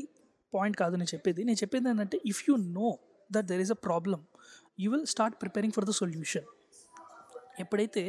పాయింట్ 0.53 0.77
కాదు 0.77 0.95
నేను 0.95 1.11
చెప్పేది. 1.13 1.41
నేను 1.43 1.59
చెప్పేది 1.63 1.89
ఏంటంటే 1.89 2.17
if 2.25 2.41
you 2.47 2.55
know 2.73 2.89
that 3.29 3.47
there 3.51 3.61
is 3.61 3.71
a 3.71 3.79
problem 3.85 4.23
you 4.79 4.91
will 4.91 5.07
start 5.07 5.35
preparing 5.41 5.75
for 5.77 5.85
the 5.85 5.95
solution 5.99 6.47
ఎప్పుడైతే 7.59 8.01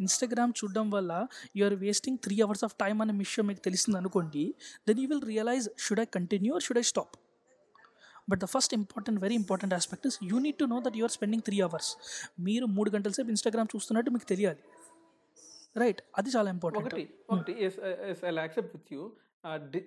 ఇన్స్టాగ్రామ్ 0.00 0.52
చూడడం 0.58 0.90
వల్ల 0.90 1.12
you 1.56 1.64
are 1.64 1.74
wasting 1.76 2.18
three 2.18 2.40
hours 2.40 2.64
of 2.64 2.74
time 2.76 3.02
అనే 3.02 3.14
విషయం 3.18 3.46
మీకు 3.46 3.60
తెలిసింది 3.60 3.98
అనుకోండి 3.98 4.44
then 4.86 4.98
you 4.98 5.08
will 5.08 5.24
realise 5.26 5.66
should 5.78 6.00
I 6.00 6.08
continue 6.12 6.52
or 6.54 6.62
should 6.62 6.78
I 6.78 6.86
stop 6.90 7.14
but 8.28 8.40
the 8.44 8.48
first 8.54 8.74
important 8.78 9.18
very 9.24 9.36
important 9.42 9.74
aspect 9.78 10.06
is 10.10 10.18
you 10.30 10.38
need 10.44 10.58
to 10.62 10.66
know 10.74 10.78
that 10.86 10.96
you 11.00 11.04
are 11.08 11.14
spending 11.16 11.44
three 11.48 11.58
hours 11.66 11.90
మీరు 12.48 12.66
మూడు 12.76 12.90
గంటల 12.96 13.12
సేపు 13.18 13.32
Instagram 13.36 13.68
చూస్తున్నట్టు 13.74 14.12
మీకు 14.16 14.28
తెలియాలి. 14.32 14.62
రైట్ 15.82 16.00
అది 16.20 16.30
చాలా 16.36 16.48
important 16.56 16.86
ఒకటి 16.86 17.04
ఒకటి 17.34 17.52
yes 18.12 18.24
I 18.30 18.32
accept 18.44 18.72
with 18.76 18.90
you 18.96 19.02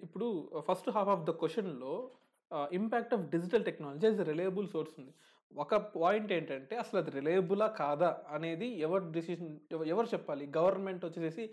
ఇప్పుడు 0.05 0.27
ఫస్ట్ 0.69 0.89
హాఫ్ 0.97 1.09
ఆఫ్ 1.15 1.23
ద 1.29 1.33
క్వశ్చన్లో 1.41 1.93
impact 2.79 3.13
of 3.15 3.23
digital 3.35 3.63
technology 3.69 4.07
is 4.13 4.19
reliable 4.31 4.67
source 4.73 4.95
ఉంది. 4.99 5.13
ఒక 5.51 5.75
పాయింట్ 5.75 6.31
ఏంటంటే 6.31 6.75
అసలు 6.75 6.97
అది 7.01 7.11
రిలయబులా 7.11 7.67
కాదా 7.81 8.09
అనేది 8.35 8.67
ఎవరు 8.85 9.05
డిసిషన్ 9.17 9.51
ఎవరు 9.93 10.07
చెప్పాలి? 10.13 10.45
గవర్నమెంట్ 10.57 11.03
వచ్చేసి 11.05 11.43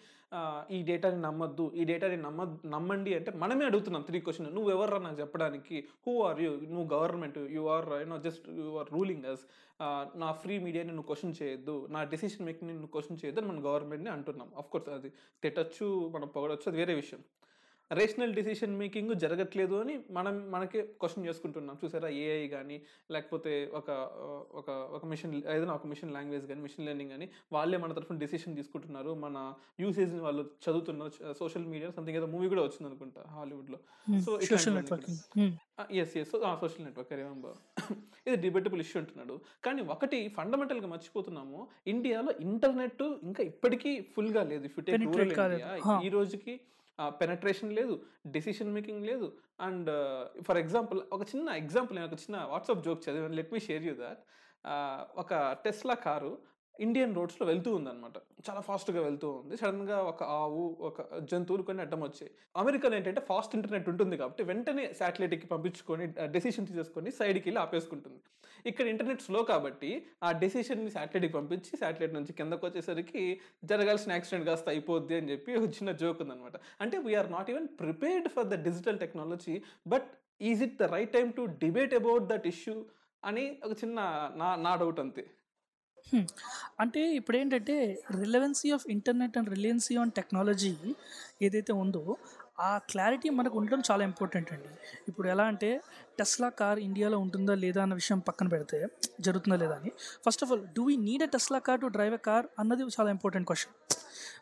ఈ 0.77 0.79
డేటాని 0.89 1.21
నమ్మద్దు 1.27 1.65
ఈ 1.81 1.83
డేటాని 1.91 2.17
నమ్మ 2.27 2.45
నమ్మండి 2.75 3.13
అంటే 3.19 3.31
మనమే 3.43 3.65
అడుగుతున్నాం 3.65 4.05
త్రీ 4.09 4.21
క్వశ్చన్ 4.21 4.49
నువ్వు 4.57 4.71
ఎవర్రా 4.71 4.99
నాకు 5.07 5.19
చెప్పడానికి? 5.21 5.77
హూ 6.07 6.15
ఆర్ 6.29 6.41
యూ 6.45 6.51
నువ్వు 6.75 6.89
government 6.95 7.39
you 7.57 7.65
are 7.75 7.89
you know 8.03 8.19
just 8.27 8.49
you 8.61 8.75
are 8.83 8.91
ruling 8.97 9.29
us 9.35 9.45
నా 10.23 10.31
ఫ్రీ 10.43 10.57
మీడియాని 10.67 10.93
నువ్వు 10.97 11.09
క్వశ్చన్ 11.11 11.37
చేయొద్దు 11.43 11.77
నా 11.91 12.03
డెసిషన్ 12.15 12.47
మేకింగ్ 12.49 12.71
నువ్వు 12.73 12.93
క్వశ్చన్ 12.97 13.21
చేయొద్దు 13.23 13.41
అని 13.43 13.51
మనం 13.53 13.63
గవర్నమెంట్ని 13.69 14.11
అంటున్నాం. 14.17 14.51
అఫ్ 14.61 14.71
కోర్స్ 14.75 14.91
అది 14.99 15.11
తిట్టచ్చు 15.43 15.89
మనం 16.17 16.29
పొగడొచ్చు 16.37 16.69
అది 16.71 16.81
వేరే 16.83 16.95
విషయం. 17.03 17.23
రేషనల్ 17.99 18.35
డిసిషన్ 18.35 18.79
మేకింగ్ 18.79 19.15
జరగట్లేదు 19.15 19.75
అని 19.75 19.95
మనం 20.11 20.35
మనకే 20.51 20.83
క్వశ్చన్ 20.83 21.27
చేసుకుంటున్నాం. 21.27 21.77
చూసారా 21.85 22.09
ఏఐ 22.09 22.49
కానీ 22.49 22.83
లేకపోతే 23.11 23.53
ఒక 23.75 23.91
ఒక 24.61 24.71
ఒక 24.71 25.05
మిషన్ 25.07 25.35
ఏదైనా 25.35 25.75
ఒక 25.75 25.87
మిషన్ 25.87 26.13
లాంగ్వేజ్ 26.13 26.47
కానీ 26.47 26.61
మిషన్ 26.61 26.87
లెర్నింగ్ 26.87 27.11
కానీ 27.11 27.29
వాళ్ళే 27.53 27.79
మన 27.79 27.93
తరఫున 27.93 28.19
డెసిషన్ 28.19 28.57
తీసుకుంటున్నారు. 28.57 29.15
మన 29.15 29.55
యూసేజ్ని 29.81 30.21
వాళ్ళు 30.21 30.45
చదువుతున్నారు. 30.65 31.35
సోషల్ 31.39 31.67
మీడియా 31.67 31.91
సంథింగ్ 31.91 32.17
ఏదో 32.17 32.27
మూవీ 32.27 32.49
కూడా 32.49 32.63
వచ్చింది 32.63 32.89
అనుకుంటా 32.91 33.23
హాలీవుడ్లో 33.29 33.79
so 34.27 34.39
yes 36.01 36.17
yes 36.17 36.31
social 36.61 36.85
network 36.85 37.13
remember 37.13 37.57
ఇది 38.27 38.37
డిబేటబుల్ 38.37 38.81
ఇష్యూ 38.81 39.03
అంటున్నాడు. 39.03 39.41
కానీ 39.65 39.83
ఒకటి 39.83 40.29
ఫండమెంటల్గా 40.29 40.87
మర్చిపోతున్నాము. 40.87 41.69
ఇండియాలో 41.87 42.33
ఇంటర్నెట్ 42.41 43.03
ఇంకా 43.23 43.43
ఇప్పటికీ 43.45 44.01
ఫుల్గా 44.17 44.43
లేదు. 44.45 44.65
ఇఫ్. 44.65 44.79
ఈ 46.07 46.09
రోజుకి 46.09 46.61
పెనట్రేషన్ 47.21 47.73
లేదు 47.79 47.95
డెసిషన్ 48.37 48.73
మేకింగ్ 48.77 49.05
లేదు. 49.11 49.29
అండ్ 49.67 49.91
ఫర్ 50.49 50.61
ఎగ్జాంపుల్ 50.65 51.01
ఒక 51.17 51.23
చిన్న 51.33 51.49
ఎగ్జాంపుల్ 51.63 51.97
నేను 51.99 52.09
ఒక 52.11 52.19
చిన్న 52.25 52.39
వాట్సాప్ 52.53 52.85
జోక్ 52.87 53.05
చదివాను. 53.09 53.37
Let 53.41 53.53
me 53.53 53.61
share 53.69 53.85
you 53.89 53.95
that 54.05 54.23
ఒక 55.23 55.35
టెస్లా 55.65 55.97
కారు 56.07 56.33
ఇండియన్ 56.85 57.15
రోడ్స్లో 57.17 57.45
వెళ్తూ 57.51 57.71
ఉందన్నమాట. 57.79 58.19
చాలా 58.47 58.61
ఫాస్ట్గా 58.69 59.01
వెళ్తూ 59.07 59.29
ఉంది. 59.41 59.55
సడన్గా 59.61 59.97
ఒక 60.13 60.23
ఆవు 60.39 60.63
ఒక 60.89 61.01
జంతువులు 61.31 61.63
కొన్ని 61.69 61.83
అడ్డం 61.85 62.01
వచ్చాయి. 62.07 62.31
అమెరికాలో 62.63 62.95
ఏంటంటే 62.99 63.23
ఫాస్ట్ 63.31 63.55
ఇంటర్నెట్ 63.59 63.89
ఉంటుంది 63.93 64.17
కాబట్టి 64.17 64.43
వెంటనే 64.51 64.85
శాటిలైట్కి 65.01 65.49
పంపించుకొని 65.55 66.07
uh, 66.23 66.29
డెసిషన్ 66.37 66.69
తీసేసుకొని 66.71 67.11
సైడ్కి 67.19 67.47
వెళ్ళి 67.49 67.61
ఆపేసుకుంటుంది. 67.65 68.21
ఇక్కడ 68.65 68.87
ఇంటర్నెట్ 68.87 69.23
స్లో 69.23 69.41
కాబట్టి 69.43 69.91
ఆ 70.23 70.31
డెసిషన్ని 70.43 70.91
శాటిలైట్కి 70.91 71.33
పంపించి 71.33 71.73
శాటిలైట్ 71.81 72.15
నుంచి 72.15 72.33
కిందకు 72.33 72.65
వచ్చేసరికి 72.67 73.23
జరగాల్సిన 73.65 74.13
యాక్సిడెంట్ 74.13 74.47
కాస్త 74.47 74.69
అయిపోద్ది 74.69 75.15
అని 75.15 75.31
చెప్పి 75.33 75.57
ఒక 75.57 75.71
చిన్న 75.79 75.93
జోక్ 75.93 76.23
ఉందనమాట 76.23 76.57
అంటే 76.81 76.99
we are 76.99 77.31
not 77.31 77.51
even 77.51 77.69
prepared 77.81 78.29
for 78.29 78.49
the 78.49 78.59
digital 78.63 78.99
technology 78.99 79.57
but 79.87 80.09
is 80.41 80.63
it 80.63 80.77
the 80.83 80.89
right 80.93 81.13
time 81.13 81.31
to 81.31 81.45
debate 81.61 81.95
about 81.95 82.27
that 82.29 82.47
issue 82.47 82.77
అని 83.23 83.47
ఒక 83.65 83.73
చిన్న 83.83 83.99
నా 84.37 84.51
నా 84.57 84.75
డౌట్ 84.77 85.01
అంతే. 85.01 85.25
Hmm. 86.07 86.25
అంటే 86.81 87.03
ఇప్పుడు 87.15 87.37
ఏంటంటే 87.37 87.75
relevancy 88.17 88.69
of 88.71 88.85
internet 88.91 89.37
and 89.39 89.51
reliancy 89.51 89.95
on 89.97 90.11
technology 90.11 90.73
ఏదైతే 91.43 91.73
ఉందో 91.75 92.03
ఆ 92.69 92.71
క్లారిటీ 92.91 93.29
మనకు 93.39 93.55
ఉండడం 93.61 93.81
చాలా 93.89 94.03
ఇంపార్టెంట్ 94.11 94.51
అండి. 94.55 94.71
ఇప్పుడు 95.11 95.27
ఎలా 95.35 95.45
అంటే 95.53 95.71
టెస్లా 96.19 96.49
కార్ 96.61 96.79
ఇండియాలో 96.89 97.19
ఉంటుందా 97.25 97.55
లేదా 97.65 97.81
అన్న 97.85 97.95
విషయం 98.01 98.19
పక్కన 98.29 98.49
పెడితే 98.55 98.79
జరుగుతుందా 99.27 99.57
లేదా 99.63 99.77
అని. 99.81 99.91
First 100.27 100.43
of 100.45 100.51
all 100.55 100.65
do 100.77 100.85
we 100.91 100.97
need 101.09 101.25
a 101.27 101.31
Tesla 101.37 101.61
car 101.69 101.81
to 101.85 101.91
drive 101.97 102.15
a 102.19 102.23
car 102.29 102.47
అన్నది 102.63 102.85
చాలా 102.97 103.11
ఇంపార్టెంట్ 103.17 103.49
క్వశ్చన్ 103.51 103.75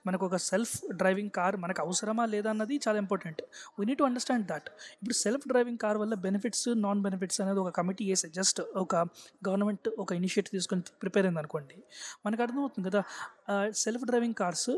మనకు 0.06 0.24
ఒక 0.28 0.36
సెల్ఫ్ 0.48 0.74
డ్రైవింగ్ 1.00 1.32
కార్ 1.38 1.56
మనకు 1.64 1.80
అవసరమా 1.84 2.24
లేదా 2.34 2.48
అన్నది 2.52 2.74
చాలా 2.84 2.98
important. 3.04 3.40
We 3.78 3.82
need 3.88 3.98
to 4.00 4.06
understand 4.08 4.44
that 4.52 4.68
ఇప్పుడు 5.00 5.16
సెల్ఫ్ 5.22 5.44
డ్రైవింగ్ 5.50 5.80
కార్ 5.84 5.98
వల్ల 6.02 6.14
బెనిఫిట్స్ 6.26 6.66
నాన్ 6.84 7.00
బెనిఫిట్స్ 7.06 7.38
అనేది 7.44 7.60
ఒక 7.64 7.70
కమిటీ 7.78 8.04
వేసే 8.10 8.28
జస్ట్ 8.38 8.60
ఒక 8.82 8.94
గవర్నమెంట్ 9.48 9.88
ఒక 10.04 10.10
ఇనిషియేటివ్ 10.20 10.54
తీసుకొని 10.58 10.82
ప్రిపేర్ 11.02 11.26
అయింది 11.28 11.40
అనుకోండి 11.42 11.76
మనకు 12.26 12.42
అర్థమవుతుంది 12.46 12.86
కదా. 12.90 13.02
సెల్ఫ్ 13.82 14.04
డ్రైవింగ్ 14.08 14.36
కార్స్ 14.40 14.70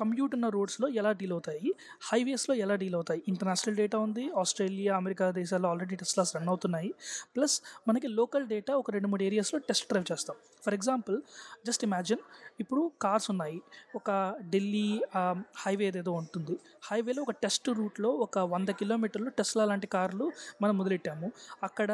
కంప్యూట్ 0.00 0.32
ఉన్న 0.36 0.46
రోడ్స్లో 0.56 0.86
ఎలా 1.00 1.10
డీల్ 1.20 1.34
అవుతాయి? 1.36 1.68
హైవేస్లో 2.08 2.54
ఎలా 2.64 2.74
డీల్ 2.82 2.96
అవుతాయి? 2.98 3.20
ఇంటర్నేషనల్ 3.32 3.76
డేటా 3.80 3.98
ఉంది 4.06 4.24
ఆస్ట్రేలియా 4.42 4.92
అమెరికా 5.00 5.26
దేశాల్లో 5.38 5.68
ఆల్రెడీ 5.72 5.96
టెస్ట్లాస్ 6.02 6.32
రన్ 6.36 6.50
అవుతున్నాయి. 6.52 6.90
ప్లస్ 7.36 7.56
మనకి 7.88 8.10
లోకల్ 8.18 8.46
డేటా 8.52 8.74
ఒక 8.82 8.90
రెండు 8.96 9.10
మూడు 9.12 9.24
ఏరియాస్లో 9.28 9.60
టెస్ట్ 9.70 9.86
డ్రైవ్ 9.92 10.06
చేస్తాం. 10.12 10.36
ఫర్ 10.64 10.76
ఎగ్జాంపుల్ 10.78 11.18
జస్ట్ 11.68 11.84
ఇమాజిన్ 11.88 12.22
ఇప్పుడు 12.64 12.84
కార్స్ 13.06 13.28
ఉన్నాయి. 13.34 13.58
ఒక 14.00 14.10
ఢిల్లీ 14.54 14.88
హైవే 15.64 15.88
ఏదేదో 15.90 16.14
ఉంటుంది. 16.22 16.56
హైవేలో 16.90 17.22
ఒక 17.26 17.34
టెస్ట్ 17.44 17.68
రూట్లో 17.80 18.12
ఒక 18.26 18.38
వంద 18.54 18.70
కిలోమీటర్లు 18.82 19.32
టెస్లా 19.40 19.66
లాంటి 19.72 19.90
కార్లు 19.96 20.28
మనం 20.62 20.74
మొదలెట్టాము. 20.82 21.28
అక్కడ 21.68 21.90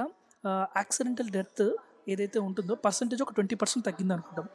యాక్సిడెంటల్ 0.78 1.30
డెత్ 1.38 1.66
ఏదైతే 2.12 2.38
ఉంటుందో 2.48 2.74
పర్సంటేజ్ 2.84 3.20
ఒక 3.24 3.32
ట్వంటీ 3.36 3.56
పర్సెంట్ 3.60 3.84
తగ్గింది 3.86 4.12
అనుకుంటాం 4.16 4.46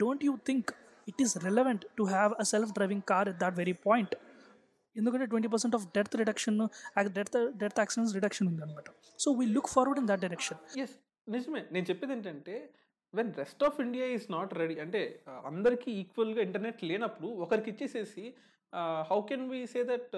don't 0.00 0.22
you 0.26 0.32
think 0.48 0.70
it 1.08 1.20
is 1.22 1.34
relevant 1.38 1.84
to 1.96 2.04
have 2.06 2.32
a 2.38 2.46
self 2.52 2.72
driving 2.72 3.04
car 3.12 3.28
at 3.28 3.38
that 3.38 3.56
very 3.56 3.76
point 3.86 4.14
ఎందుకంటే 4.96 5.26
twenty 5.26 5.48
percent 5.48 5.74
of 5.74 5.84
death 5.96 6.14
reduction 6.16 6.58
death 7.14 7.36
death 7.56 7.78
accidents 7.78 8.14
reduction 8.14 8.48
ఉంది 8.48 8.62
అనమాట 8.62 8.90
so 9.18 9.30
we 9.32 9.46
look 9.56 9.70
forward 9.74 10.00
in 10.02 10.08
that 10.08 10.22
direction 10.26 10.60
yes 10.84 10.94
నిజమే. 11.26 11.62
నేను 11.72 11.86
చెప్పేది 11.90 12.12
ఏంటంటే 12.12 12.54
when 13.14 13.30
rest 13.34 13.62
of 13.64 13.76
India 13.80 14.06
is 14.14 14.26
not 14.30 14.52
ready 14.54 14.76
అంటే 14.84 15.00
uh, 15.26 15.40
అందరికీ 15.50 15.90
ఈక్వల్గా 16.00 16.40
ఇంటర్నెట్ 16.42 16.80
లేనప్పుడు 16.84 17.28
ఒకరికి 17.44 17.70
ఇచ్చేసేసి 17.72 18.24
how 19.08 19.18
can 19.22 19.46
we 19.50 19.60
say 19.66 19.80
that 19.84 20.12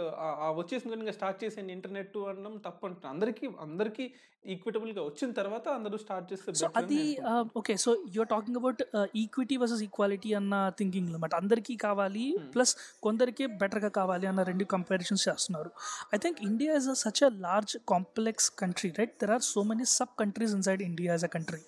వచ్చేసిన 0.56 0.90
కనుక 0.94 1.12
స్టార్ట్ 1.16 1.38
చేసేయండి 1.44 1.72
ఇంటర్నెట్ 1.72 2.16
అనడం 2.30 2.54
తప్పు 2.66 2.84
అంటున్నాను 2.86 3.12
అందరికీ 3.14 3.46
అందరికీ 3.58 4.06
ఈక్విటబుల్గా 4.44 5.02
వచ్చిన 5.08 5.28
తర్వాత 5.38 5.66
అందరూ 5.78 5.96
స్టార్ట్ 6.02 6.26
చేస్తే 6.30 6.52
సో 6.60 6.68
అది. 6.80 6.98
Okay 7.60 7.74
so 7.84 7.90
you're 8.14 8.30
talking 8.32 8.58
about 8.60 8.80
equity 9.22 9.56
versus 9.62 9.82
equality 9.86 10.30
అన్న 10.38 10.54
థింకింగ్ 10.78 11.08
అనమాట 11.10 11.34
అందరికీ 11.42 11.74
కావాలి 11.84 12.24
ప్లస్ 12.54 12.72
కొందరికి 13.06 13.46
బెటర్గా 13.60 13.90
కావాలి 13.98 14.28
అన్న 14.30 14.42
రెండు 14.50 14.66
కంపారిజన్స్ 14.74 15.24
చేస్తున్నారు. 15.28 15.70
I 16.16 16.20
think 16.24 16.40
India 16.48 16.72
is 16.80 16.88
such 17.04 17.22
a 17.28 17.30
large 17.46 17.74
complex 17.92 18.48
country 18.62 18.90
right 18.98 19.14
there 19.22 19.34
are 19.36 19.44
so 19.52 19.62
many 19.70 19.86
sub 19.96 20.14
countries 20.22 20.54
inside 20.58 20.84
India 20.90 21.12
as 21.14 21.26
a 21.30 21.32
country 21.36 21.62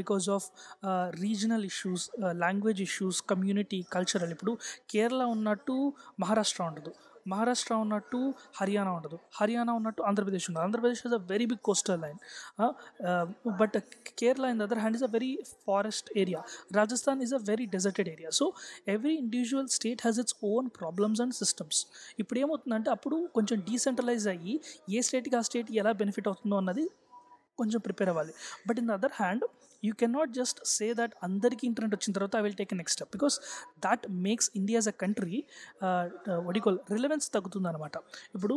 because 0.00 0.28
of 0.38 0.48
regional 1.24 1.66
issues 1.72 2.06
language 2.44 2.82
issues 2.88 3.20
community 3.34 3.80
cultural 3.96 4.34
ఇప్పుడు 4.38 4.54
కేరళ 4.94 5.22
ఉన్నట్టు 5.36 5.76
మహారాష్ట్ర 6.24 6.62
ఉండదు. 6.70 6.92
మహారాష్ట్ర 7.32 7.74
ఉన్నట్టు 7.84 8.20
హర్యానా 8.60 8.92
ఉండదు. 8.92 9.16
హర్యానా 9.40 9.72
ఉన్నట్టు 9.72 10.02
ఆంధ్రప్రదేశ్ 10.02 10.46
ఉండదు. 10.50 10.62
Andhra Pradesh 10.66 11.02
is 11.06 11.14
a 11.14 11.20
very 11.32 11.46
big 11.46 11.62
coastal 11.68 12.00
line 12.00 12.18
but 13.60 13.76
Kerala 14.20 14.44
in 14.52 14.60
the 14.60 14.66
other 14.68 14.78
hand 14.78 14.96
is 14.98 15.04
a 15.08 15.10
very 15.16 15.30
forest 15.66 16.10
area 16.22 16.40
Rajasthan 16.78 17.22
is 17.26 17.34
a 17.34 17.42
very 17.50 17.66
deserted 17.76 18.10
area 18.14 18.30
so 18.40 18.46
every 18.94 19.14
individual 19.24 19.68
state 19.68 20.02
has 20.02 20.20
its 20.24 20.36
own 20.52 20.68
problems 20.80 21.20
and 21.20 21.34
systems 21.34 21.80
ఇప్పుడు 22.18 22.40
ఏమవుతుందంటే 22.40 22.90
అప్పుడు 22.90 23.18
కొంచెం 23.34 23.58
decentralise 23.68 24.28
అయ్యి 24.28 24.54
ఏ 24.90 25.00
స్టేట్కి 25.00 25.36
ఆ 25.36 25.40
state 25.40 25.70
ఎలా 25.72 25.92
benefit 25.92 26.28
అవుతుందో 26.28 26.56
అన్నది 26.56 26.86
కొంచెం 27.58 27.80
ప్రిపేర్ 27.80 28.08
అవ్వాలి. 28.08 28.32
But 28.68 28.78
in 28.78 28.88
the 28.88 28.92
other 28.92 29.12
hand 29.14 29.44
you 29.82 29.92
can 30.00 30.14
not 30.18 30.32
just 30.38 30.60
say 30.74 30.86
that 31.00 31.14
అందరికీ 31.28 31.64
ఇంటర్నెట్ 31.70 31.94
వచ్చిన 31.96 32.12
తర్వాత 32.16 32.36
I 32.40 32.42
will 32.46 32.58
take 32.60 32.74
next 32.80 32.96
step 32.98 33.12
because 33.16 33.36
that 33.86 34.04
makes 34.26 34.48
India 34.60 34.78
as 34.80 34.90
a 34.92 34.96
country 35.04 35.38
వడికోల్ 36.48 36.78
relevance 36.96 37.28
తగ్గుతుంది 37.36 37.68
అనమాట 37.72 37.96
ఇప్పుడు 38.36 38.56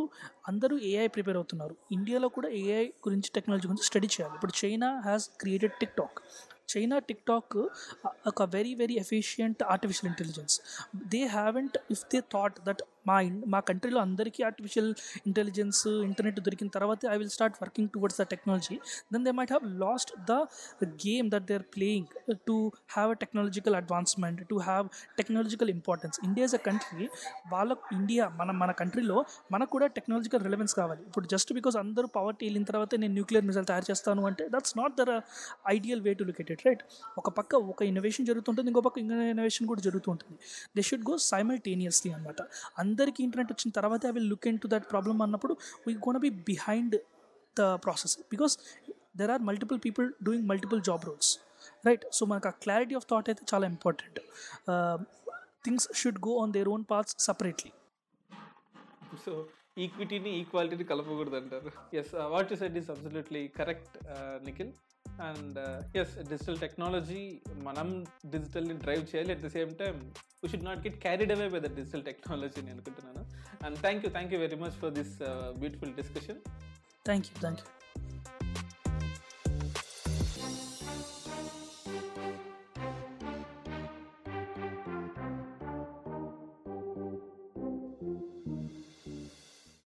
అందరూ 0.51 0.75
ఏఐ 0.91 1.07
ప్రిపేర్ 1.17 1.37
అవుతున్నారు. 1.41 1.75
ఇండియాలో 1.97 2.27
కూడా 2.37 2.49
ఏఐ 2.63 2.85
గురించి 3.07 3.29
టెక్నాలజీ 3.35 3.67
గురించి 3.71 3.87
స్టడీ 3.89 4.09
చేయాలి. 4.15 4.33
ఇప్పుడు 4.39 4.53
China 4.61 4.89
has 5.07 5.27
created 5.41 5.75
TikTok 6.01 6.19
China 6.73 6.97
TikTok 7.29 7.55
ఒక 8.29 8.43
very 8.55 8.73
very 8.81 8.95
efficient 9.01 9.61
artificial 9.73 10.09
intelligence 10.11 10.55
they 11.13 11.21
haven't 11.37 11.75
if 11.95 12.03
they 12.13 12.19
thought 12.33 12.57
that 12.67 12.81
మా 13.05 13.15
మా 13.53 13.59
కంట్రీలో 13.69 13.99
అందరికీ 13.99 14.41
ఆర్టిఫిషియల్ 14.49 14.89
ఇంటెలిజెన్స్ 15.27 15.81
ఇంటర్నెట్ 16.09 16.39
దొరికిన 16.45 16.69
తర్వాత 16.75 16.99
I 17.13 17.17
will 17.21 17.33
start 17.37 17.57
working 17.63 17.89
towards 17.93 18.19
the 18.21 18.25
technology 18.33 18.75
then 19.13 19.25
they 19.27 19.31
might 19.39 19.51
have 19.51 19.65
lost 19.85 20.11
the 20.31 20.35
game 21.05 21.27
that 21.33 21.45
they 21.49 21.55
are 21.55 21.67
playing 21.75 22.07
to 22.49 22.55
have 22.95 23.11
a 23.11 23.17
technological 23.23 23.77
advancement 23.81 24.41
to 24.49 24.57
have 24.69 24.85
technological 25.17 25.71
importance 25.77 26.19
India 26.27 26.45
is 26.49 26.55
a 26.55 26.61
country 26.69 27.07
వాళ్ళ 27.53 27.71
India 27.97 28.23
మన 28.39 28.51
మన 28.61 28.71
కంట్రీలో 28.81 29.17
మనకు 29.51 29.71
కూడా 29.71 29.87
technological 29.97 30.41
relevance 30.43 30.73
కావాలి. 30.73 31.01
ఇప్పుడు 31.07 31.25
just 31.27 31.53
because 31.53 31.75
అందరూ 31.83 32.07
poverty 32.17 32.43
వెళ్ళిన 32.45 32.65
తర్వాత 32.71 32.95
నేను 32.95 33.13
న్యూక్లియర్ 33.13 33.45
మిసైల్ 33.45 33.67
తయారు 33.71 33.85
చేస్తాను 33.91 34.21
అంటే 34.29 34.43
that's 34.53 34.75
not 34.77 34.93
the 34.99 35.13
ideal 35.75 36.01
way 36.01 36.13
to 36.13 36.23
located 36.23 36.61
right 36.67 36.83
ఒక 37.17 37.29
పక్క 37.29 37.55
ఒక 37.73 37.81
ఇన్నోవేషన్ 37.83 38.25
జరుగుతుంటుంది 38.31 38.69
ఇంకో 38.71 38.81
పక్క 38.81 38.97
ఇంకో 38.99 39.15
ఇన్నోవేషన్ 39.33 39.67
కూడా 39.67 39.81
జరుగుతుంటుంది. 39.81 40.37
దే 40.75 40.81
షుడ్ 40.81 41.05
గో 41.09 41.15
సైమల్టేనియస్లీ 41.31 42.11
అనమాట 42.11 42.41
అందరికీ 42.93 43.21
ఇంటర్నెట్ 43.23 43.51
వచ్చిన 43.53 43.69
తర్వాత 43.71 44.01
I 44.05 44.11
will 44.15 44.27
look 44.31 44.45
into 44.63 44.67
that 44.67 44.85
problem 44.89 45.19
అన్నప్పుడు 45.25 45.53
we 45.85 45.93
gonna 46.05 46.19
be 46.19 46.29
behind 46.49 46.95
the 47.57 47.65
process 47.85 48.13
because 48.31 48.53
there 49.19 49.31
are 49.31 49.41
multiple 49.41 49.79
people 49.85 50.07
doing 50.23 50.45
multiple 50.49 50.81
job 50.81 51.05
roles 51.05 51.31
right 51.85 52.03
so 52.13 52.25
మనకు 52.25 52.47
ఆ 52.47 52.53
క్లారిటీ 52.63 52.95
ఆఫ్ 52.95 53.07
థాట్ 53.11 53.27
అయితే 53.29 53.43
చాలా 53.53 53.65
important 53.67 54.19
things 55.65 55.87
should 56.01 56.19
go 56.27 56.33
on 56.43 56.53
their 56.53 56.69
own 56.69 56.85
parts 56.91 57.15
separately 57.25 57.71
so 59.25 59.33
ఈక్విటీని 59.77 60.31
ఈక్వాలిటీని 60.39 60.85
కలపకూడదు 60.91 61.35
అంటారు 61.35 61.69
yes 61.97 62.11
what 62.33 62.51
you 62.53 62.57
said 62.57 62.77
is 62.77 62.89
absolutely 62.89 63.43
correct 63.59 63.95
Nikhil 64.45 64.73
and 65.21 65.59
yes 65.97 66.15
digital 66.29 66.59
technology 66.59 67.41
మనం 67.51 68.05
డిజిటల్ని 68.25 68.73
డ్రైవ్ 68.73 69.15
చేయాలి. 69.15 69.31
At 69.31 69.41
the 69.41 69.47
same 69.47 69.75
time 69.75 69.99
we 70.43 70.49
should 70.49 70.65
not 70.65 70.79
get 70.79 71.01
carried 71.01 71.31
away 71.31 71.49
by 71.49 71.59
the 71.59 71.75
digital 71.75 72.03
technology 72.03 72.61
నేను 72.61 72.71
అనుకుంటున్నాను. 72.71 73.23
And 73.65 73.77
thank 73.77 74.05
you 74.05 74.11
thank 74.11 74.33
you 74.33 74.39
very 74.39 74.55
much 74.55 74.71
for 74.71 74.93
this 74.93 75.15
beautiful 75.59 75.93
discussion 75.93 76.41
thank 77.05 77.27
you 77.27 77.41
thank 77.41 77.59
you 77.59 77.82